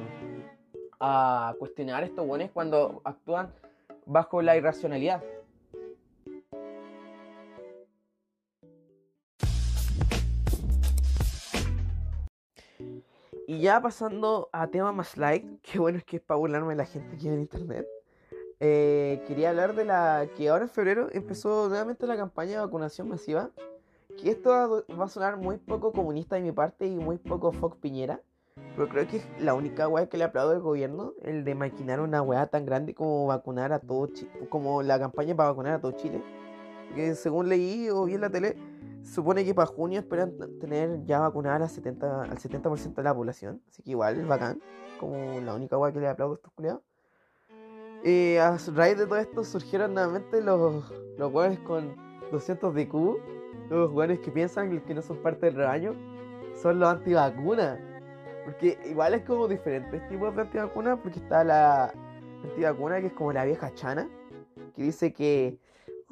a 1.05 1.53
cuestionar 1.59 2.01
estos 2.05 2.25
buenos 2.25 2.49
cuando 2.51 3.01
actúan 3.03 3.53
bajo 4.05 4.41
la 4.41 4.55
irracionalidad. 4.55 5.21
Y 13.45 13.59
ya 13.59 13.81
pasando 13.81 14.47
a 14.53 14.67
tema 14.67 14.93
más 14.93 15.17
light, 15.17 15.45
que 15.61 15.77
bueno 15.77 15.97
es 15.97 16.05
que 16.05 16.17
es 16.17 16.23
para 16.23 16.37
burlarme 16.37 16.73
la 16.73 16.85
gente 16.85 17.17
que 17.17 17.27
en 17.27 17.41
internet. 17.41 17.85
Eh, 18.61 19.21
quería 19.27 19.49
hablar 19.49 19.75
de 19.75 19.83
la 19.83 20.29
que 20.37 20.47
ahora 20.47 20.63
en 20.63 20.69
febrero 20.69 21.09
empezó 21.11 21.67
nuevamente 21.67 22.07
la 22.07 22.15
campaña 22.15 22.51
de 22.51 22.65
vacunación 22.65 23.09
masiva. 23.09 23.49
Que 24.21 24.29
esto 24.29 24.85
va 24.97 25.05
a 25.05 25.09
sonar 25.09 25.35
muy 25.35 25.57
poco 25.57 25.91
comunista 25.91 26.37
de 26.37 26.43
mi 26.43 26.53
parte 26.53 26.87
y 26.87 26.95
muy 26.95 27.17
poco 27.17 27.51
Fox 27.51 27.75
Piñera. 27.75 28.21
Pero 28.75 28.89
creo 28.89 29.07
que 29.07 29.21
la 29.39 29.53
única 29.53 29.87
weá 29.87 30.07
que 30.07 30.17
le 30.17 30.23
aplaudo 30.23 30.51
al 30.51 30.59
gobierno, 30.59 31.13
el 31.21 31.43
de 31.43 31.53
maquinar 31.53 31.99
una 31.99 32.21
weá 32.21 32.47
tan 32.47 32.65
grande 32.65 32.95
como 32.95 33.27
vacunar 33.27 33.71
a 33.71 33.79
todo 33.79 34.07
Chile, 34.07 34.31
como 34.49 34.81
la 34.81 34.99
campaña 34.99 35.35
para 35.35 35.49
vacunar 35.49 35.73
a 35.73 35.81
todo 35.81 35.91
Chile. 35.91 36.23
Que 36.95 37.13
según 37.15 37.49
leí 37.49 37.89
o 37.89 38.05
vi 38.05 38.15
en 38.15 38.21
la 38.21 38.29
tele, 38.29 38.57
supone 39.03 39.45
que 39.45 39.53
para 39.53 39.67
junio 39.67 39.99
esperan 39.99 40.33
tener 40.59 41.05
ya 41.05 41.19
vacunada 41.19 41.57
al 41.57 41.69
70%, 41.69 42.29
al 42.29 42.37
70 42.37 42.69
de 42.69 43.03
la 43.03 43.13
población. 43.13 43.61
Así 43.69 43.83
que 43.83 43.91
igual 43.91 44.19
es 44.19 44.27
bacán, 44.27 44.59
como 44.99 45.39
la 45.39 45.53
única 45.53 45.77
weá 45.77 45.91
que 45.91 45.99
le 45.99 46.07
aplaudo 46.07 46.33
a 46.33 46.35
estos 46.37 46.51
culiados. 46.53 46.81
Y 48.03 48.37
a 48.37 48.57
raíz 48.73 48.97
de 48.97 49.05
todo 49.05 49.17
esto 49.17 49.43
surgieron 49.43 49.93
nuevamente 49.93 50.41
los, 50.41 50.91
los 51.17 51.59
con 51.59 51.95
200 52.31 52.73
de 52.73 52.89
Q, 52.89 53.17
los 53.69 53.91
weones 53.91 54.19
que 54.19 54.31
piensan 54.31 54.81
que 54.81 54.93
no 54.93 55.01
son 55.01 55.17
parte 55.17 55.45
del 55.45 55.55
rebaño, 55.55 55.95
son 56.59 56.79
los 56.79 56.89
antivacunas. 56.89 57.92
Porque 58.45 58.77
igual 58.89 59.13
es 59.13 59.23
como 59.23 59.47
diferentes 59.47 60.07
tipos 60.09 60.35
de 60.35 60.41
antivacunas, 60.41 60.99
porque 61.01 61.19
está 61.19 61.43
la 61.43 61.93
antivacuna 62.43 62.99
que 62.99 63.07
es 63.07 63.13
como 63.13 63.31
la 63.31 63.45
vieja 63.45 63.73
chana, 63.73 64.09
que 64.75 64.83
dice 64.83 65.13
que, 65.13 65.57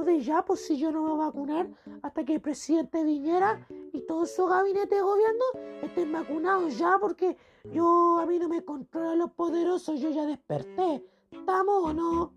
de 0.04 0.22
ya, 0.22 0.44
pues 0.44 0.66
si 0.66 0.78
yo 0.78 0.92
no 0.92 1.04
me 1.04 1.12
voy 1.12 1.22
a 1.22 1.26
vacunar 1.26 1.68
hasta 2.02 2.24
que 2.24 2.36
el 2.36 2.42
presidente 2.42 3.04
viniera 3.04 3.66
y 3.94 4.02
todo 4.02 4.26
su 4.26 4.46
gabinete 4.46 4.96
de 4.96 5.02
gobierno 5.02 5.44
estén 5.82 6.12
vacunados 6.12 6.78
ya, 6.78 6.98
porque 7.00 7.38
yo 7.72 8.18
a 8.20 8.26
mí 8.26 8.40
no 8.40 8.50
me 8.50 8.64
controlan 8.64 9.20
los 9.20 9.32
poderosos, 9.32 10.00
yo 10.00 10.10
ya 10.10 10.26
desperté. 10.26 11.04
¿Estamos 11.32 11.84
o 11.84 11.94
no? 11.94 12.34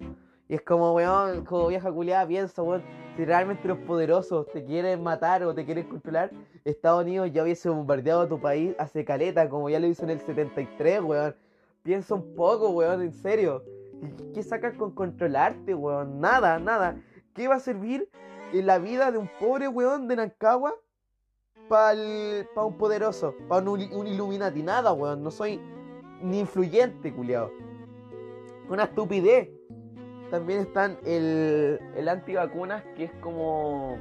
Y 0.48 0.54
es 0.54 0.62
como, 0.62 0.92
weón, 0.94 1.44
como 1.44 1.68
vieja 1.68 1.90
culiada, 1.90 2.26
piensa, 2.26 2.62
weón, 2.62 2.82
si 3.16 3.24
realmente 3.24 3.66
los 3.66 3.78
poderosos 3.78 4.46
te 4.52 4.64
quieren 4.64 5.02
matar 5.02 5.42
o 5.44 5.54
te 5.54 5.64
quieren 5.64 5.88
controlar, 5.88 6.30
Estados 6.64 7.04
Unidos 7.04 7.30
ya 7.32 7.42
hubiese 7.42 7.68
bombardeado 7.68 8.28
tu 8.28 8.40
país 8.40 8.74
hace 8.78 9.04
caleta, 9.04 9.48
como 9.48 9.70
ya 9.70 9.80
lo 9.80 9.86
hizo 9.86 10.04
en 10.04 10.10
el 10.10 10.20
73, 10.20 11.00
weón. 11.02 11.34
Piensa 11.82 12.14
un 12.14 12.34
poco, 12.34 12.70
weón, 12.70 13.02
en 13.02 13.12
serio. 13.12 13.64
¿Qué 14.34 14.42
sacas 14.42 14.74
con 14.74 14.90
controlarte, 14.90 15.74
weón? 15.74 16.20
Nada, 16.20 16.58
nada. 16.58 16.96
¿Qué 17.34 17.48
va 17.48 17.56
a 17.56 17.60
servir 17.60 18.08
en 18.52 18.66
la 18.66 18.78
vida 18.78 19.10
de 19.10 19.18
un 19.18 19.30
pobre 19.40 19.68
weón 19.68 20.08
de 20.08 20.16
Nancagua 20.16 20.74
para 21.68 21.98
pa 22.54 22.64
un 22.64 22.76
poderoso, 22.76 23.34
para 23.48 23.62
un, 23.70 23.80
un 23.92 24.06
Illuminati? 24.06 24.62
Nada, 24.62 24.92
weón. 24.92 25.22
No 25.22 25.30
soy 25.30 25.60
ni 26.22 26.40
influyente, 26.40 27.14
culiado. 27.14 27.50
Una 28.68 28.84
estupidez 28.84 29.50
también 30.34 30.62
están 30.62 30.98
el, 31.06 31.78
el 31.94 32.08
antivacunas, 32.08 32.82
que 32.96 33.04
es 33.04 33.12
como 33.20 33.96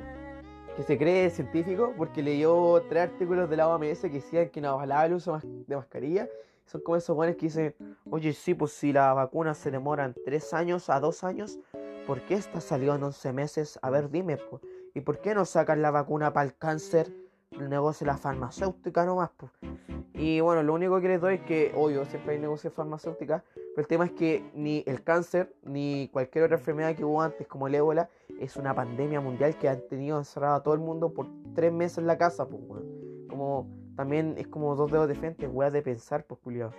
que 0.76 0.82
se 0.82 0.98
cree 0.98 1.30
científico, 1.30 1.94
porque 1.96 2.24
leyó 2.24 2.82
tres 2.90 3.04
artículos 3.04 3.48
de 3.52 3.58
la 3.58 3.70
OMS 3.70 4.02
que 4.02 4.10
decían 4.10 4.50
que 4.50 4.60
no 4.60 4.70
avalaba 4.70 5.06
el 5.06 5.14
uso 5.14 5.40
de 5.44 5.76
mascarilla. 5.76 6.28
Son 6.66 6.82
como 6.82 6.98
esos 6.98 7.16
buenos 7.16 7.36
que 7.36 7.46
dicen, 7.46 7.76
oye, 8.10 8.34
sí, 8.34 8.56
pues 8.56 8.72
si 8.72 8.92
las 8.92 9.14
vacunas 9.14 9.60
se 9.60 9.70
demoran 9.70 10.16
tres 10.26 10.56
años 10.56 10.90
a 10.90 11.00
dos 11.00 11.24
años, 11.24 11.60
¿por 12.08 12.20
qué 12.22 12.34
esta 12.34 12.62
salió 12.62 12.96
en 12.96 13.04
11 13.04 13.32
meses? 13.32 13.78
A 13.84 13.92
ver, 13.92 14.10
dime, 14.10 14.38
pues. 14.38 14.64
¿Y 14.96 15.02
por 15.02 15.22
qué 15.22 15.36
no 15.36 15.46
sacan 15.46 15.84
la 15.84 15.92
vacuna 15.92 16.34
para 16.34 16.48
el 16.48 16.56
cáncer? 16.56 17.14
El 17.52 17.70
negocio 17.70 18.06
de 18.06 18.12
la 18.12 18.18
farmacéutica 18.18 19.06
nomás, 19.06 19.30
pues. 19.38 19.52
Y 20.16 20.40
bueno, 20.40 20.64
lo 20.64 20.74
único 20.74 21.00
que 21.00 21.10
les 21.10 21.22
doy 21.22 21.36
es 21.36 21.42
que, 21.42 21.72
obvio, 21.76 22.06
siempre 22.06 22.34
hay 22.34 22.40
negocios 22.40 22.74
farmacéuticas, 22.74 23.44
pero 23.76 23.82
el 23.82 23.88
tema 23.88 24.06
es 24.06 24.12
que 24.12 24.44
ni 24.54 24.84
el 24.86 25.04
cáncer 25.04 25.56
ni 25.64 26.08
cualquier 26.14 26.46
otra 26.46 26.58
enfermedad 26.58 26.96
que 26.96 27.04
hubo 27.04 27.22
antes, 27.22 27.48
como 27.48 27.68
el 27.68 27.74
ébola, 27.74 28.08
es 28.40 28.56
una 28.56 28.76
pandemia 28.76 29.20
mundial 29.20 29.58
que 29.58 29.68
han 29.68 29.82
tenido 29.88 30.20
encerrado 30.20 30.56
a 30.56 30.64
todo 30.64 30.76
el 30.76 30.80
mundo 30.80 31.12
por 31.12 31.28
tres 31.56 31.74
meses 31.74 31.98
en 31.98 32.06
la 32.06 32.18
casa, 32.18 32.48
pues, 32.48 32.62
weón. 32.68 33.28
Como 33.28 33.68
también 33.96 34.36
es 34.38 34.48
como 34.48 34.76
dos 34.76 34.92
dedos 34.92 35.08
de 35.08 35.16
frente, 35.16 35.48
weón, 35.48 35.74
de 35.74 35.82
pensar, 35.82 36.24
pues, 36.26 36.40
culiado. 36.42 36.72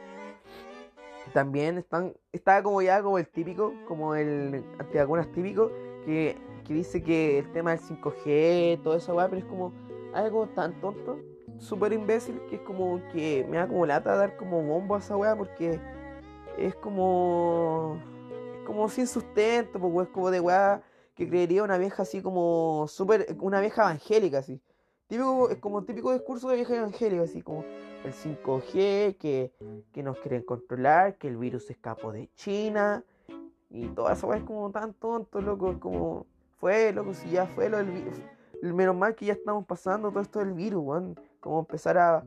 También 1.32 1.78
están, 1.78 2.14
está 2.32 2.62
como 2.62 2.80
ya 2.80 3.02
como 3.02 3.18
el 3.18 3.26
típico, 3.26 3.72
como 3.88 4.14
el 4.14 4.64
antivacunas 4.78 5.32
típico, 5.32 5.72
que, 6.04 6.36
que 6.64 6.74
dice 6.74 7.02
que 7.02 7.38
el 7.40 7.50
tema 7.50 7.72
del 7.72 7.80
5G, 7.80 8.82
todo 8.84 8.94
eso, 8.94 9.16
weón, 9.16 9.30
pero 9.30 9.42
es 9.42 9.48
como 9.48 9.72
algo 10.14 10.46
tan 10.50 10.80
tonto, 10.80 11.18
súper 11.58 11.92
imbécil, 11.92 12.40
que 12.48 12.56
es 12.56 12.62
como 12.62 13.00
que 13.12 13.44
me 13.50 13.56
da 13.56 13.66
como 13.66 13.84
lata 13.84 14.14
dar 14.14 14.36
como 14.36 14.62
bombo 14.62 14.94
a 14.94 14.98
esa 14.98 15.16
weá 15.16 15.34
porque 15.34 15.80
es 16.58 16.74
como. 16.76 17.98
Es 18.58 18.66
como 18.66 18.88
sin 18.88 19.06
sustento, 19.06 19.78
pues, 19.78 20.08
es 20.08 20.12
como 20.12 20.30
de 20.30 20.40
weá 20.40 20.82
que 21.14 21.28
creería 21.28 21.62
una 21.62 21.78
vieja 21.78 22.02
así 22.02 22.22
como 22.22 22.86
súper. 22.88 23.36
Una 23.40 23.60
vieja 23.60 23.82
evangélica, 23.82 24.38
así. 24.38 24.60
Típico, 25.06 25.50
es 25.50 25.58
como 25.58 25.84
típico 25.84 26.12
discurso 26.12 26.48
de 26.48 26.56
vieja 26.56 26.76
evangélica, 26.76 27.22
así 27.22 27.42
como 27.42 27.64
el 28.04 28.12
5G, 28.12 29.16
que, 29.18 29.52
que 29.92 30.02
nos 30.02 30.18
quieren 30.18 30.42
controlar, 30.42 31.16
que 31.18 31.28
el 31.28 31.36
virus 31.36 31.70
escapó 31.70 32.12
de 32.12 32.30
China. 32.34 33.04
Y 33.70 33.88
toda 33.88 34.14
esa 34.14 34.26
weá 34.26 34.38
es 34.38 34.44
como 34.44 34.70
tan 34.70 34.94
tonto, 34.94 35.40
loco. 35.40 35.72
Es 35.72 35.78
como. 35.78 36.26
Fue, 36.58 36.92
loco, 36.92 37.12
si 37.12 37.30
ya 37.30 37.46
fue 37.46 37.68
lo 37.68 37.76
del 37.78 37.90
virus. 37.90 38.16
Menos 38.62 38.96
mal 38.96 39.14
que 39.14 39.26
ya 39.26 39.34
estamos 39.34 39.66
pasando 39.66 40.10
todo 40.10 40.22
esto 40.22 40.38
del 40.38 40.54
virus, 40.54 40.82
weón. 40.82 41.20
Como 41.40 41.60
empezar 41.60 41.98
a 41.98 42.24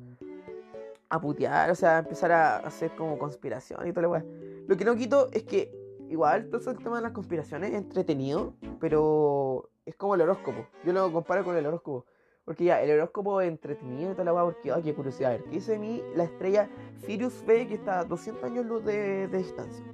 a 1.09 1.21
putear, 1.21 1.69
o 1.71 1.75
sea, 1.75 1.97
a 1.97 1.99
empezar 1.99 2.31
a 2.31 2.57
hacer 2.57 2.95
como 2.95 3.17
conspiración 3.17 3.87
y 3.87 3.91
todo 3.91 4.03
lo 4.03 4.11
weá. 4.11 4.25
Lo 4.67 4.75
que 4.75 4.85
no 4.85 4.95
quito 4.95 5.29
es 5.31 5.43
que 5.43 5.71
igual 6.09 6.49
todo 6.49 6.71
el 6.71 6.77
tema 6.77 6.97
de 6.97 7.03
las 7.03 7.11
conspiraciones 7.11 7.71
es 7.71 7.77
entretenido, 7.77 8.53
pero 8.79 9.69
es 9.85 9.95
como 9.95 10.15
el 10.15 10.21
horóscopo. 10.21 10.67
Yo 10.83 10.93
lo 10.93 11.11
comparo 11.11 11.43
con 11.43 11.55
el 11.55 11.65
horóscopo. 11.65 12.05
Porque 12.43 12.63
ya, 12.63 12.81
el 12.81 12.91
horóscopo 12.91 13.41
es 13.41 13.49
entretenido 13.49 14.11
y 14.11 14.13
toda 14.13 14.23
la 14.23 14.33
weá, 14.33 14.45
porque, 14.45 14.71
ay, 14.71 14.81
qué 14.81 14.93
curiosidad. 14.93 15.31
A 15.31 15.33
ver, 15.33 15.43
¿qué 15.45 15.49
dice 15.51 15.77
mí 15.77 16.01
la 16.15 16.23
estrella 16.23 16.69
Sirius 17.05 17.43
B 17.45 17.67
que 17.67 17.73
está 17.73 17.99
a 17.99 18.03
200 18.05 18.43
años 18.43 18.65
luz 18.65 18.85
de, 18.85 19.27
de 19.27 19.37
distancia? 19.37 19.85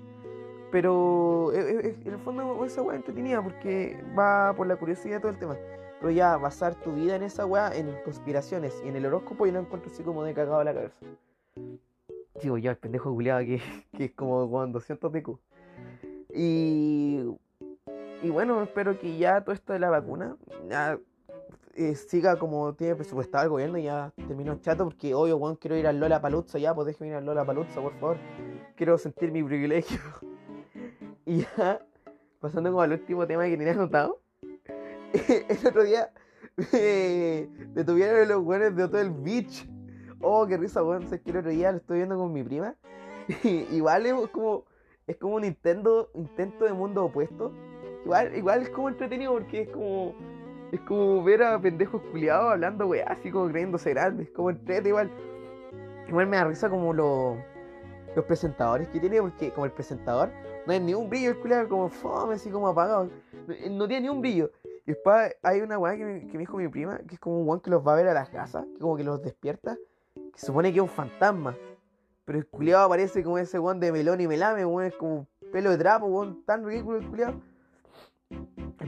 Pero 0.72 1.51
eh, 1.53 1.79
eh, 1.84 1.96
en 2.05 2.13
el 2.13 2.20
fondo 2.20 2.63
esa 2.65 2.82
weá 2.82 2.96
entretenida 2.96 3.41
porque 3.43 4.03
va 4.17 4.53
por 4.55 4.67
la 4.67 4.75
curiosidad 4.75 5.15
de 5.15 5.20
todo 5.20 5.32
el 5.32 5.39
tema. 5.39 5.58
Pero 6.03 6.12
ya 6.12 6.36
basar 6.36 6.75
tu 6.75 6.91
vida 6.91 7.15
en 7.15 7.24
esa 7.24 7.45
weá, 7.45 7.74
en 7.74 7.95
conspiraciones 8.03 8.81
y 8.83 8.89
en 8.89 8.98
el 8.98 9.05
horóscopo, 9.05 9.45
yo 9.45 9.53
lo 9.53 9.62
encuentro 9.62 9.89
así 9.89 10.03
como 10.03 10.25
de 10.25 10.33
cagado 10.33 10.60
a 10.60 10.65
la 10.65 10.74
cabeza. 10.74 10.98
Digo, 12.41 12.57
ya, 12.57 12.72
el 12.72 12.77
pendejo 12.77 13.13
culiado 13.13 13.39
que, 13.45 13.62
es 13.98 14.12
como 14.12 14.51
con 14.51 14.74
200 14.74 15.10
pico. 15.13 15.39
Y, 16.36 17.22
y 18.22 18.29
bueno, 18.29 18.62
espero 18.62 19.00
que 19.00 19.17
ya 19.17 19.45
todo 19.45 19.55
esto 19.55 19.72
de 19.72 19.79
la 19.79 19.89
vacuna, 19.89 20.36
ya, 20.69 21.00
eh, 21.75 21.95
siga 21.95 22.36
como 22.36 22.74
tiene 22.74 22.95
presupuestado 22.95 23.45
el 23.45 23.50
gobierno 23.51 23.77
y 23.77 23.83
ya 23.83 24.12
terminó 24.27 24.60
chato 24.60 24.83
porque 24.83 25.13
obvio, 25.13 25.38
weón, 25.38 25.55
quiero 25.55 25.77
ir 25.77 25.88
al 25.88 26.01
Lola 26.01 26.19
Paluzza 26.19 26.60
ya, 26.60 26.75
pues 26.75 26.86
déjeme 26.86 27.12
ir 27.12 27.15
al 27.15 27.24
Lola 27.24 27.45
Paluzza, 27.45 27.79
por 27.79 27.93
favor. 27.93 28.17
Quiero 28.75 28.98
sentir 28.98 29.31
mi 29.31 29.41
privilegio. 29.41 30.01
y 31.25 31.45
ya, 31.57 31.79
pasando 32.41 32.72
como 32.72 32.81
al 32.81 32.91
último 32.91 33.25
tema 33.25 33.45
que 33.45 33.55
tenía 33.55 33.72
anotado. 33.72 34.23
el 35.27 35.67
otro 35.67 35.84
día 35.84 36.12
me 36.58 37.48
detuvieron 37.74 38.27
los 38.27 38.43
weones 38.43 38.75
de 38.75 38.84
Hotel 38.84 39.12
Beach. 39.12 39.70
Oh, 40.22 40.46
qué 40.48 40.58
risa, 40.58 40.84
weón. 40.84 41.03
Es 41.03 41.22
que 41.22 41.32
el 41.32 41.38
otro 41.38 41.51
día 41.51 41.72
lo 41.72 41.77
estoy 41.77 41.98
viendo 41.98 42.17
con 42.17 42.34
mi 42.34 42.43
prima. 42.43 42.75
Igual 43.72 44.05
es 44.05 44.13
como, 44.29 44.65
es 45.08 45.17
como 45.17 45.36
un 45.36 45.46
intento, 45.46 46.10
intento 46.15 46.65
de 46.65 46.74
mundo 46.74 47.05
opuesto. 47.05 47.53
Igual, 48.03 48.36
igual 48.36 48.62
es 48.63 48.70
como 48.70 48.89
entretenido 48.89 49.34
porque 49.34 49.62
es 49.62 49.70
como 49.70 50.13
es 50.74 50.82
como 50.82 51.24
ver 51.24 51.43
a 51.43 51.62
pendejos 51.62 52.01
culiados 52.12 52.51
hablando, 52.51 52.88
weá, 52.88 53.05
así 53.05 53.29
como 53.29 53.48
creyéndose 53.48 53.91
grandes, 53.91 54.32
como 54.32 54.50
entrete 54.50 54.89
igual. 54.89 55.12
Igual 56.08 56.25
me 56.25 56.38
da 56.38 56.46
risa 56.46 56.67
como 56.67 56.93
los, 56.93 57.38
los 58.15 58.25
presentadores 58.25 58.88
que 58.88 59.00
tiene, 59.00 59.22
porque 59.22 59.51
como 59.51 59.65
el 59.65 59.72
presentador 59.72 60.32
no 60.65 60.74
hay 60.74 60.79
ni 60.79 60.96
un 60.96 61.12
brillo, 61.12 61.29
el 61.29 61.39
culiado 61.39 61.70
como 61.70 61.89
fome, 61.89 62.34
así 62.34 62.50
como 62.50 62.67
apagado. 62.67 63.12
No, 63.70 63.88
tiene 63.88 64.01
ni 64.01 64.10
un 64.10 64.22
brillo. 64.22 64.50
Y 64.86 64.92
después 64.92 65.36
hay 65.42 65.62
una 65.62 65.78
weá 65.80 65.96
que 65.96 66.04
me, 66.04 66.28
que 66.28 66.34
me 66.34 66.40
dijo 66.40 66.58
mi 66.58 66.68
prima, 66.68 66.98
que 67.00 67.16
es 67.16 67.20
como 67.20 67.40
un 67.40 67.48
weón 67.48 67.62
que 67.62 67.70
los 67.70 67.86
va 67.86 67.94
a 67.94 67.96
ver 67.96 68.08
a 68.08 68.13
las 68.13 68.30
casas, 68.30 68.66
que 68.66 68.80
como 68.80 68.98
que 68.98 69.04
los 69.04 69.22
despierta, 69.22 69.78
que 70.13 70.40
supone 70.40 70.72
que 70.72 70.80
es 70.80 70.84
un 70.84 70.90
fantasma. 70.90 71.56
Pero 72.25 72.38
el 72.38 72.48
culiado 72.48 72.86
aparece 72.86 73.24
como 73.24 73.38
ese 73.38 73.60
weón 73.60 73.80
de 73.80 73.92
melón 73.92 74.20
y 74.22 74.28
melame, 74.28 74.66
weón, 74.66 74.86
es 74.86 74.96
como 74.96 75.28
pelo 75.52 75.72
de 75.72 75.78
trapo, 75.78 76.08
weón, 76.08 76.44
tan 76.46 76.66
ridículo 76.66 76.98
el 76.98 77.10
culiado. 77.10 77.42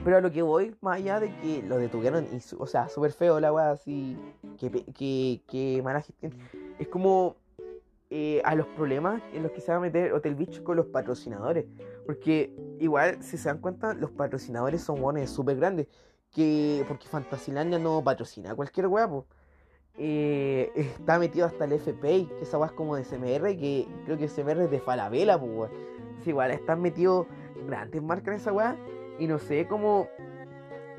Pero 0.04 0.18
a 0.18 0.20
lo 0.20 0.30
que 0.30 0.42
voy, 0.42 0.76
más 0.82 0.98
allá 0.98 1.18
de 1.18 1.34
que 1.40 1.62
lo 1.62 1.78
detuvieron, 1.78 2.26
y 2.30 2.40
o 2.58 2.66
sea, 2.66 2.88
súper 2.88 3.12
feo 3.12 3.40
la 3.40 3.52
weá, 3.52 3.70
así, 3.70 4.18
que, 4.58 4.70
que, 4.70 5.42
que 5.48 5.80
mala 5.82 6.02
gestión, 6.02 6.34
es 6.78 6.88
como 6.88 7.36
eh, 8.10 8.40
a 8.44 8.54
los 8.54 8.66
problemas 8.68 9.20
en 9.32 9.42
los 9.42 9.50
que 9.52 9.60
se 9.60 9.72
va 9.72 9.78
a 9.78 9.80
meter 9.80 10.12
Hotel 10.12 10.34
Beach 10.34 10.62
con 10.62 10.76
los 10.76 10.86
patrocinadores. 10.86 11.66
Porque 12.06 12.54
igual, 12.78 13.22
si 13.22 13.36
se 13.36 13.48
dan 13.48 13.58
cuenta, 13.58 13.94
los 13.94 14.10
patrocinadores 14.12 14.80
son 14.82 15.02
weones 15.02 15.30
súper 15.30 15.56
grandes. 15.56 15.88
Que, 16.30 16.84
porque 16.86 17.08
Fantasilandia 17.08 17.78
no 17.78 18.02
patrocina 18.02 18.52
a 18.52 18.54
cualquier 18.54 18.86
weá, 18.86 19.08
pues. 19.08 19.24
está 19.96 21.18
metido 21.18 21.46
hasta 21.46 21.64
el 21.64 21.72
FPI, 21.72 22.26
que 22.26 22.42
esa 22.42 22.64
es 22.64 22.72
como 22.72 22.96
de 22.96 23.04
SMR, 23.04 23.56
que 23.56 23.88
creo 24.04 24.18
que 24.18 24.28
SMR 24.28 24.64
es 24.64 24.70
de 24.70 24.80
Falabella, 24.80 25.38
pues 25.40 25.70
igual 26.26 26.50
están 26.50 26.82
metidos 26.82 27.26
grandes 27.66 28.02
marcas 28.02 28.28
en 28.28 28.40
esa 28.40 28.52
weá. 28.52 28.76
Y 29.18 29.26
no 29.26 29.38
sé 29.38 29.66
cómo 29.66 30.08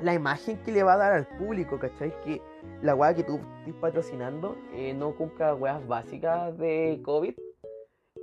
la 0.00 0.14
imagen 0.14 0.58
que 0.58 0.72
le 0.72 0.82
va 0.82 0.94
a 0.94 0.96
dar 0.96 1.12
al 1.12 1.26
público, 1.26 1.78
¿cachai? 1.78 2.12
Que 2.24 2.42
la 2.82 2.94
weá 2.94 3.14
que 3.14 3.24
tú 3.24 3.40
estás 3.60 3.80
patrocinando 3.80 4.56
eh, 4.72 4.94
no 4.94 5.14
cumpla 5.14 5.54
weas 5.54 5.86
básicas 5.86 6.56
de 6.58 7.00
COVID. 7.04 7.34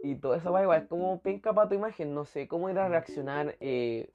Y 0.06 0.14
todo 0.14 0.36
eso 0.36 0.52
va 0.52 0.62
igual, 0.62 0.84
es 0.84 0.88
como 0.88 1.20
penca 1.20 1.52
para 1.52 1.68
tu 1.68 1.74
imagen, 1.74 2.14
no 2.14 2.26
sé 2.26 2.48
cómo 2.48 2.70
ir 2.70 2.78
a 2.78 2.88
reaccionar. 2.88 3.56
Eh, 3.60 4.08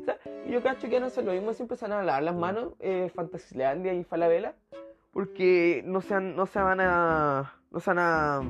o 0.00 0.04
sea, 0.04 0.18
yo 0.48 0.60
cacho 0.64 0.88
que 0.88 0.98
no 0.98 1.10
sé 1.10 1.22
lo 1.22 1.30
mismo, 1.30 1.52
siempre 1.52 1.76
se 1.76 1.86
van 1.86 1.92
a 1.92 2.02
lavar 2.02 2.24
las 2.24 2.34
manos, 2.34 2.72
eh, 2.80 3.08
Fantasylandia 3.14 3.94
y 3.94 4.02
Falabella, 4.02 4.56
porque 5.12 5.84
no 5.86 6.00
se, 6.00 6.20
no 6.20 6.46
se 6.46 6.58
van 6.58 6.80
a. 6.80 7.54
No 7.70 7.78
se 7.78 7.90
van 7.90 7.98
a. 8.00 8.40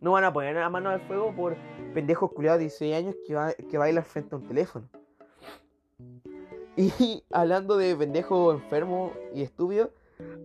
No 0.00 0.12
van 0.12 0.24
a 0.24 0.32
poner 0.32 0.56
la 0.56 0.70
mano 0.70 0.88
al 0.88 1.02
fuego 1.02 1.34
por 1.36 1.58
pendejos 1.92 2.32
culiados 2.32 2.58
de 2.58 2.64
16 2.64 2.94
años 2.94 3.16
que, 3.26 3.34
va, 3.34 3.52
que 3.52 3.76
bailan 3.76 4.04
frente 4.04 4.34
a 4.34 4.38
un 4.38 4.48
teléfono. 4.48 4.88
Y 6.76 7.22
hablando 7.30 7.76
de 7.76 7.94
pendejo 7.94 8.52
enfermo 8.52 9.12
y 9.34 9.42
estúpido, 9.42 9.90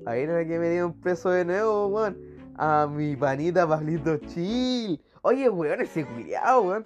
ahí 0.05 0.23
era 0.23 0.45
que 0.45 0.59
me 0.59 0.69
dieron 0.69 0.99
preso 0.99 1.29
de 1.29 1.45
nuevo, 1.45 1.87
weón. 1.87 2.17
A 2.57 2.87
mi 2.87 3.15
panita 3.15 3.65
Pablito 3.65 4.17
Chill. 4.17 4.99
Oye, 5.27 5.49
weón, 5.49 5.81
ese 5.81 6.05
cuidado, 6.05 6.61
weón. 6.61 6.85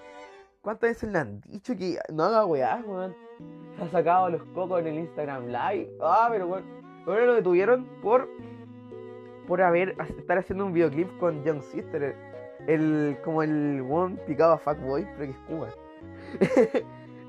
¿Cuántas 0.61 0.91
veces 0.91 1.11
le 1.11 1.19
han 1.19 1.41
dicho 1.41 1.75
que 1.75 1.99
no 2.13 2.23
haga 2.23 2.45
weá, 2.45 2.81
weón? 2.87 3.13
Se 3.75 3.83
ha 3.83 3.89
sacado 3.89 4.29
los 4.29 4.41
cocos 4.55 4.79
en 4.79 4.87
el 4.87 4.99
Instagram 4.99 5.47
Live. 5.47 5.89
Ah, 5.99 6.29
pero 6.31 6.47
weón. 6.47 6.63
Ahora 7.05 7.25
lo 7.25 7.33
detuvieron 7.33 7.85
por. 8.01 8.29
Por 9.45 9.61
haber. 9.61 9.93
estar 10.17 10.37
haciendo 10.37 10.65
un 10.65 10.71
videoclip 10.71 11.09
con 11.19 11.43
Young 11.43 11.61
Sister. 11.63 12.15
El. 12.65 13.17
como 13.25 13.43
el 13.43 13.85
one 13.89 14.15
picado 14.25 14.53
a 14.53 14.57
Fuckboy, 14.57 15.05
pero 15.17 15.25
que 15.25 15.31
es 15.31 15.37
Cuba. 15.39 15.69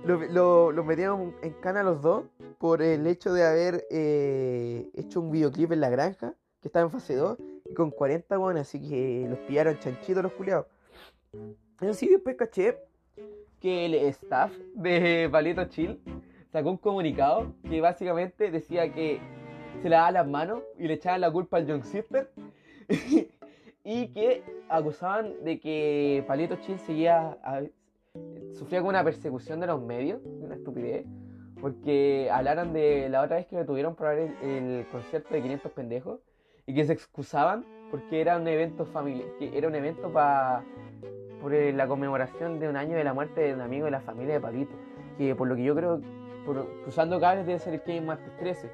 lo, 0.30 0.70
lo, 0.70 0.84
metieron 0.84 1.34
en 1.42 1.54
cana 1.54 1.82
los 1.82 2.02
dos 2.02 2.26
por 2.58 2.82
el 2.82 3.04
hecho 3.08 3.32
de 3.32 3.44
haber 3.44 3.84
eh, 3.90 4.88
hecho 4.94 5.20
un 5.20 5.32
videoclip 5.32 5.72
en 5.72 5.80
la 5.80 5.90
granja, 5.90 6.34
que 6.62 6.68
estaba 6.68 6.84
en 6.84 6.92
fase 6.92 7.16
2, 7.16 7.36
y 7.68 7.74
con 7.74 7.90
40 7.90 8.36
bueno, 8.36 8.60
así 8.60 8.80
que 8.80 9.26
los 9.28 9.40
pillaron 9.40 9.76
chanchitos 9.80 10.22
los 10.22 10.34
culiados. 10.34 10.66
Eso 11.80 11.94
sí, 11.94 12.08
después 12.08 12.36
caché 12.36 12.76
que 13.60 13.86
el 13.86 13.94
staff 13.94 14.52
de 14.74 15.28
Palito 15.30 15.64
Chill 15.66 16.00
sacó 16.52 16.70
un 16.70 16.76
comunicado 16.76 17.54
que 17.68 17.80
básicamente 17.80 18.50
decía 18.50 18.92
que 18.92 19.20
se 19.80 19.88
le 19.88 19.96
daban 19.96 20.14
las 20.14 20.26
manos 20.26 20.62
y 20.78 20.88
le 20.88 20.94
echaban 20.94 21.20
la 21.20 21.30
culpa 21.30 21.58
al 21.58 21.66
John 21.66 21.84
Sister 21.84 22.30
y 23.84 24.08
que 24.08 24.42
acusaban 24.68 25.44
de 25.44 25.60
que 25.60 26.24
Palito 26.26 26.56
Chill 26.56 26.78
seguía 26.78 27.38
sufría 28.52 28.80
como 28.80 28.90
una 28.90 29.04
persecución 29.04 29.60
de 29.60 29.68
los 29.68 29.80
medios, 29.80 30.20
una 30.24 30.56
estupidez, 30.56 31.06
porque 31.60 32.28
hablaron 32.32 32.72
de 32.72 33.08
la 33.08 33.22
otra 33.22 33.36
vez 33.36 33.46
que 33.46 33.56
lo 33.56 33.64
tuvieron 33.64 33.94
por 33.94 34.08
ver 34.08 34.34
el, 34.42 34.86
concierto 34.90 35.32
de 35.34 35.42
500 35.42 35.72
pendejos 35.72 36.20
y 36.66 36.74
que 36.74 36.84
se 36.84 36.92
excusaban 36.92 37.64
porque 37.90 38.20
era 38.20 38.36
un 38.36 38.48
evento 38.48 38.84
familiar, 38.86 39.28
que 39.38 39.56
era 39.56 39.68
un 39.68 39.74
evento 39.74 40.12
para 40.12 40.64
por 41.40 41.52
la 41.52 41.86
conmemoración 41.88 42.60
de 42.60 42.68
un 42.68 42.76
año 42.76 42.96
de 42.96 43.04
la 43.04 43.14
muerte 43.14 43.40
de 43.40 43.54
un 43.54 43.60
amigo 43.60 43.86
de 43.86 43.90
la 43.90 44.00
familia 44.00 44.34
de 44.34 44.40
Patito, 44.40 44.74
que 45.18 45.34
por 45.34 45.48
lo 45.48 45.56
que 45.56 45.64
yo 45.64 45.74
creo, 45.74 46.00
por, 46.44 46.66
cruzando 46.82 47.20
cables 47.20 47.46
debe 47.46 47.58
ser 47.58 47.74
el 47.74 47.82
que 47.82 48.00
martes 48.00 48.36
13 48.38 48.70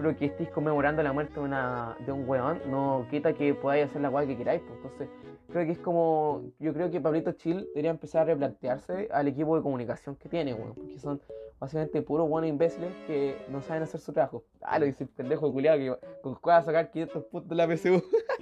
pero 0.00 0.16
que 0.16 0.24
estéis 0.24 0.48
conmemorando 0.48 1.02
la 1.02 1.12
muerte 1.12 1.34
de, 1.34 1.40
una, 1.40 1.94
de 2.06 2.10
un 2.10 2.26
weón 2.26 2.58
no 2.70 3.06
quita 3.10 3.34
que 3.34 3.52
podáis 3.52 3.84
hacer 3.84 4.00
la 4.00 4.08
weá 4.08 4.26
que 4.26 4.34
queráis. 4.34 4.62
Pues. 4.62 4.76
Entonces, 4.76 5.08
creo 5.52 5.66
que 5.66 5.72
es 5.72 5.78
como. 5.78 6.42
Yo 6.58 6.72
creo 6.72 6.90
que 6.90 7.02
Pablito 7.02 7.32
Chill 7.32 7.66
debería 7.74 7.90
empezar 7.90 8.22
a 8.22 8.24
replantearse 8.24 9.08
al 9.12 9.28
equipo 9.28 9.56
de 9.56 9.62
comunicación 9.62 10.16
que 10.16 10.30
tiene, 10.30 10.54
weón. 10.54 10.74
Porque 10.74 10.98
son 10.98 11.20
básicamente 11.58 12.00
puros 12.00 12.30
buenos 12.30 12.48
imbéciles 12.48 12.90
que 13.06 13.36
no 13.50 13.60
saben 13.60 13.82
hacer 13.82 14.00
su 14.00 14.14
trabajo. 14.14 14.42
Ah, 14.62 14.78
lo 14.78 14.86
dice 14.86 15.04
el 15.04 15.10
pendejo 15.10 15.48
de 15.48 15.52
culiado 15.52 15.78
que 15.78 15.94
con 16.22 16.38
va 16.48 16.56
a 16.56 16.62
sacar 16.62 16.90
500 16.90 17.24
puntos 17.24 17.50
de 17.50 17.56
la 17.56 17.66
PSU. 17.66 18.02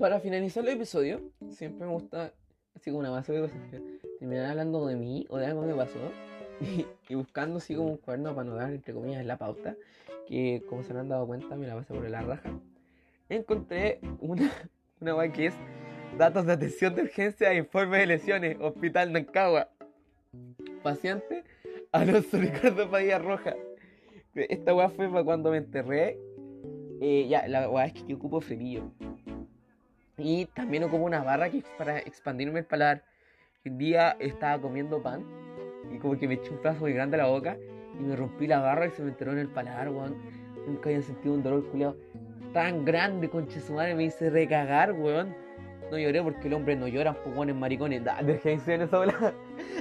Para 0.00 0.18
finalizar 0.18 0.64
el 0.64 0.70
episodio, 0.70 1.20
siempre 1.50 1.86
me 1.86 1.92
gusta 1.92 2.32
así 2.74 2.90
como 2.90 3.00
una 3.00 3.10
base 3.10 3.34
de 3.34 3.40
cosas. 3.42 3.58
Terminar 4.18 4.46
hablando 4.46 4.86
de 4.86 4.96
mí 4.96 5.26
o 5.28 5.36
de 5.36 5.44
algo 5.44 5.60
que 5.60 5.66
me 5.66 5.74
pasó 5.74 5.98
y, 7.10 7.14
buscando 7.14 7.58
así 7.58 7.74
como 7.74 7.90
un 7.90 7.96
cuerno 7.98 8.34
para 8.34 8.48
no 8.48 8.56
dar, 8.56 8.72
entre 8.72 8.94
comillas, 8.94 9.26
la 9.26 9.36
pauta, 9.36 9.76
que 10.26 10.62
como 10.70 10.82
se 10.84 10.94
han 10.94 11.10
dado 11.10 11.26
cuenta 11.26 11.54
me 11.54 11.66
la 11.66 11.74
pasé 11.74 11.92
por 11.92 12.08
la 12.08 12.22
raja. 12.22 12.50
Encontré 13.28 14.00
una, 14.20 14.50
una 15.00 15.30
que 15.30 15.48
es 15.48 15.54
datos 16.16 16.46
de 16.46 16.54
atención 16.54 16.94
de 16.94 17.02
urgencia 17.02 17.52
e 17.52 17.58
informe 17.58 17.98
de 17.98 18.06
lesiones, 18.06 18.56
Hospital 18.58 19.12
Nancagua. 19.12 19.68
Paciente 20.82 21.44
Alonso 21.92 22.38
Ricardo 22.38 22.90
Padilla 22.90 23.18
Roja. 23.18 23.54
Esta 24.34 24.74
weá 24.74 24.88
fue 24.88 25.10
para 25.10 25.24
cuando 25.24 25.50
me 25.50 25.58
enterré. 25.58 26.18
Eh, 27.02 27.26
ya, 27.28 27.46
la 27.48 27.68
weá 27.68 27.84
es 27.84 27.92
que 27.92 28.06
yo 28.06 28.16
ocupo 28.16 28.40
frenillo. 28.40 28.90
Y 30.20 30.46
también 30.46 30.84
ocupo 30.84 31.04
una 31.04 31.22
barra 31.22 31.50
que 31.50 31.64
para 31.78 31.98
expandirme 31.98 32.60
el 32.60 32.66
paladar. 32.66 33.02
Un 33.64 33.78
día 33.78 34.16
estaba 34.20 34.60
comiendo 34.60 35.02
pan 35.02 35.24
y 35.92 35.98
como 35.98 36.18
que 36.18 36.28
me 36.28 36.34
eché 36.34 36.50
un 36.50 36.58
pedazo 36.58 36.80
muy 36.80 36.92
grande 36.92 37.16
a 37.16 37.24
la 37.24 37.28
boca 37.28 37.56
y 37.98 38.02
me 38.02 38.16
rompí 38.16 38.46
la 38.46 38.60
barra 38.60 38.86
y 38.86 38.90
se 38.90 39.02
me 39.02 39.10
enteró 39.10 39.32
en 39.32 39.38
el 39.38 39.48
paladar, 39.48 39.88
weón. 39.88 40.16
Nunca 40.66 40.90
había 40.90 41.02
sentido 41.02 41.34
un 41.34 41.42
dolor 41.42 41.68
culiado 41.70 41.96
tan 42.52 42.84
grande, 42.84 43.28
conche 43.28 43.60
su 43.60 43.72
madre, 43.74 43.94
me 43.94 44.04
hice 44.04 44.30
recagar, 44.30 44.92
weón. 44.92 45.34
No 45.90 45.98
lloré 45.98 46.22
porque 46.22 46.48
el 46.48 46.54
hombre 46.54 46.76
no 46.76 46.86
llora, 46.86 47.14
pues 47.14 47.54
maricones. 47.54 48.04
Da, 48.04 48.22
déjense 48.22 48.74
en 48.74 48.82
esa 48.82 48.98
bola. 48.98 49.34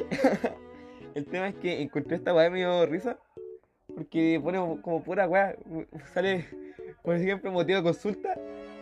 el 1.16 1.26
tema 1.26 1.50
es 1.50 1.56
que 1.56 1.82
encontré 1.82 2.16
esta 2.16 2.34
weá 2.34 2.50
medio 2.50 2.86
risa. 2.86 3.18
Porque 3.94 4.40
pone 4.42 4.58
como 4.82 5.04
pura 5.04 5.28
weá. 5.28 5.56
Sale, 6.14 6.46
por 7.04 7.16
ejemplo, 7.16 7.52
motivo 7.52 7.78
de 7.78 7.84
consulta 7.84 8.36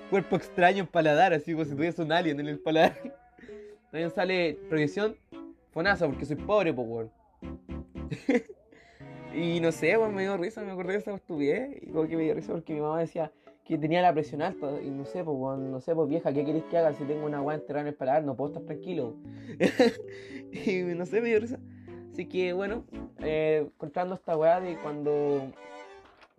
cuerpo 0.10 0.36
extraño 0.36 0.80
en 0.80 0.88
paladar, 0.88 1.34
así 1.34 1.52
como 1.54 1.66
si 1.66 1.76
tuviese 1.76 2.02
un 2.02 2.12
alien 2.12 2.40
en 2.40 2.48
el 2.48 2.60
paladar. 2.60 2.98
También 3.92 4.12
sale 4.12 4.58
proyección 4.70 5.16
fonaza 5.72 6.08
porque 6.08 6.26
soy 6.26 6.36
pobre, 6.36 6.74
pues, 6.74 6.88
weón. 6.88 7.12
y 9.34 9.60
no 9.60 9.72
sé, 9.72 9.98
weón, 9.98 10.16
me 10.16 10.24
dio 10.24 10.38
risa, 10.38 10.64
me 10.64 10.72
acordé 10.72 10.94
de 10.94 11.00
esa 11.00 11.14
estupidez. 11.14 11.78
Y 11.82 11.88
como 11.92 12.08
que 12.08 12.18
me 12.18 12.24
dio 12.24 12.34
risa 12.34 12.54
porque 12.54 12.74
mi 12.74 12.82
mamá 12.82 13.00
decía 13.00 13.32
que 13.64 13.78
tenía 13.78 14.02
la 14.02 14.14
presión 14.14 14.42
alta. 14.42 14.82
Y 14.82 14.90
no 14.90 15.06
sé, 15.06 15.24
pues, 15.24 15.38
weón, 15.38 15.72
no 15.72 15.80
sé, 15.80 15.94
pues 15.94 16.10
vieja, 16.10 16.34
¿qué 16.34 16.44
queréis 16.44 16.66
que 16.66 16.78
haga 16.78 16.94
si 16.94 17.04
tengo 17.04 17.26
una 17.26 17.42
weá 17.42 17.58
enterrada 17.58 17.82
en 17.82 17.88
el 17.88 17.96
paladar? 17.96 18.24
No 18.24 18.36
puedo 18.36 18.52
estar 18.52 18.66
tranquilo. 18.66 19.16
y 20.52 20.82
no 20.84 21.06
sé, 21.06 21.22
me 21.22 21.30
dio 21.30 21.40
risa. 21.40 21.60
Así 22.12 22.26
que 22.28 22.54
bueno, 22.54 22.84
eh, 23.20 23.70
contando 23.78 24.16
esta 24.16 24.36
weá 24.36 24.60
de 24.60 24.76
cuando 24.78 25.52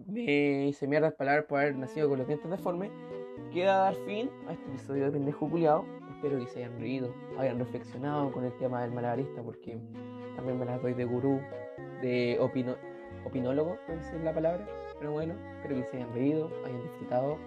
me 0.06 0.66
hice 0.68 0.86
mierda 0.86 1.08
el 1.08 1.12
paladar 1.12 1.46
por 1.46 1.60
haber 1.60 1.76
nacido 1.76 2.08
con 2.08 2.18
los 2.18 2.26
dientes 2.26 2.50
deformes, 2.50 2.90
queda 3.52 3.78
dar 3.78 3.94
fin 4.06 4.30
a 4.46 4.52
este 4.52 4.68
episodio 4.68 5.04
de 5.06 5.12
pendejo 5.12 5.48
culiado. 5.48 5.84
Espero 6.10 6.38
que 6.38 6.46
se 6.46 6.64
hayan 6.64 6.78
reído, 6.80 7.14
hayan 7.38 7.58
reflexionado 7.58 8.32
con 8.32 8.44
el 8.44 8.52
tema 8.58 8.82
del 8.82 8.92
malabarista, 8.92 9.42
porque 9.42 9.78
también 10.36 10.58
me 10.58 10.64
las 10.64 10.82
doy 10.82 10.94
de 10.94 11.04
gurú, 11.04 11.40
de 12.02 12.38
opino, 12.40 12.74
opinólogo, 13.24 13.76
no 13.88 14.02
sé 14.02 14.18
la 14.20 14.34
palabra. 14.34 14.66
Pero 14.98 15.12
bueno, 15.12 15.34
espero 15.56 15.76
que 15.76 15.84
se 15.84 15.96
hayan 15.98 16.12
reído, 16.12 16.50
hayan 16.64 16.82
disfrutado. 16.82 17.38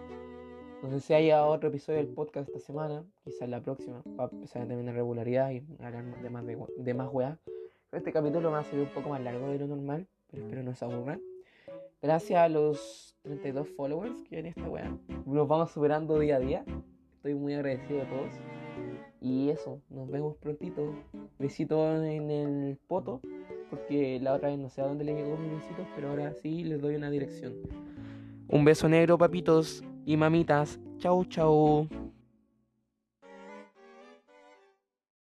No 0.82 0.90
sé 0.90 1.00
si 1.00 1.14
haya 1.14 1.46
otro 1.46 1.70
episodio 1.70 2.00
del 2.00 2.08
podcast 2.08 2.48
esta 2.48 2.60
semana, 2.60 3.04
quizás 3.24 3.48
la 3.50 3.62
próxima, 3.62 4.02
para 4.18 4.32
empezar 4.32 4.64
a 4.64 4.66
tener 4.66 4.82
una 4.82 4.94
regularidad 4.94 5.52
y 5.52 5.64
hablar 5.80 6.04
de 6.22 6.30
más, 6.30 6.46
de, 6.46 6.58
de 6.78 6.94
más 6.94 7.10
weá. 7.12 7.38
Este 7.92 8.12
capítulo 8.12 8.50
me 8.50 8.56
va 8.56 8.60
a 8.62 8.64
salir 8.64 8.86
un 8.86 8.94
poco 8.94 9.10
más 9.10 9.22
largo 9.22 9.50
de 9.50 9.60
lo 9.60 9.68
normal, 9.68 10.08
pero 10.30 10.44
espero 10.44 10.64
no 10.64 10.74
se 10.74 10.86
aburran. 10.86 11.22
Gracias 12.02 12.40
a 12.40 12.50
los 12.50 13.16
32 13.22 13.68
followers 13.78 14.16
que 14.28 14.38
ven 14.38 14.48
esta 14.48 14.68
weá. 14.68 14.92
Nos 15.28 15.48
vamos 15.48 15.70
superando 15.70 16.18
día 16.18 16.38
a 16.38 16.40
día. 16.40 16.66
Estoy 17.18 17.36
muy 17.36 17.54
agradecido 17.54 18.02
a 18.02 18.10
todos. 18.10 18.32
Y 19.22 19.50
eso, 19.50 19.80
nos 19.88 20.10
vemos 20.10 20.36
prontito. 20.38 20.96
Besitos 21.38 22.04
en 22.04 22.32
el 22.32 22.80
poto, 22.88 23.22
porque 23.70 24.20
la 24.20 24.34
otra 24.34 24.50
vez 24.50 24.58
no 24.58 24.72
sé 24.72 24.82
a 24.82 24.88
dónde 24.88 25.04
le 25.04 25.14
llegó 25.14 25.38
mis 25.38 25.52
besitos, 25.52 25.86
pero 25.94 26.10
ahora 26.10 26.34
sí 26.34 26.64
les 26.64 26.82
doy 26.82 26.96
una 26.96 27.12
dirección. 27.12 27.54
Un 28.48 28.66
beso 28.66 28.90
negro, 28.90 29.20
papitos 29.20 29.84
y 30.04 30.18
mamitas. 30.18 30.80
Chau, 30.98 31.24
chau. 31.26 31.88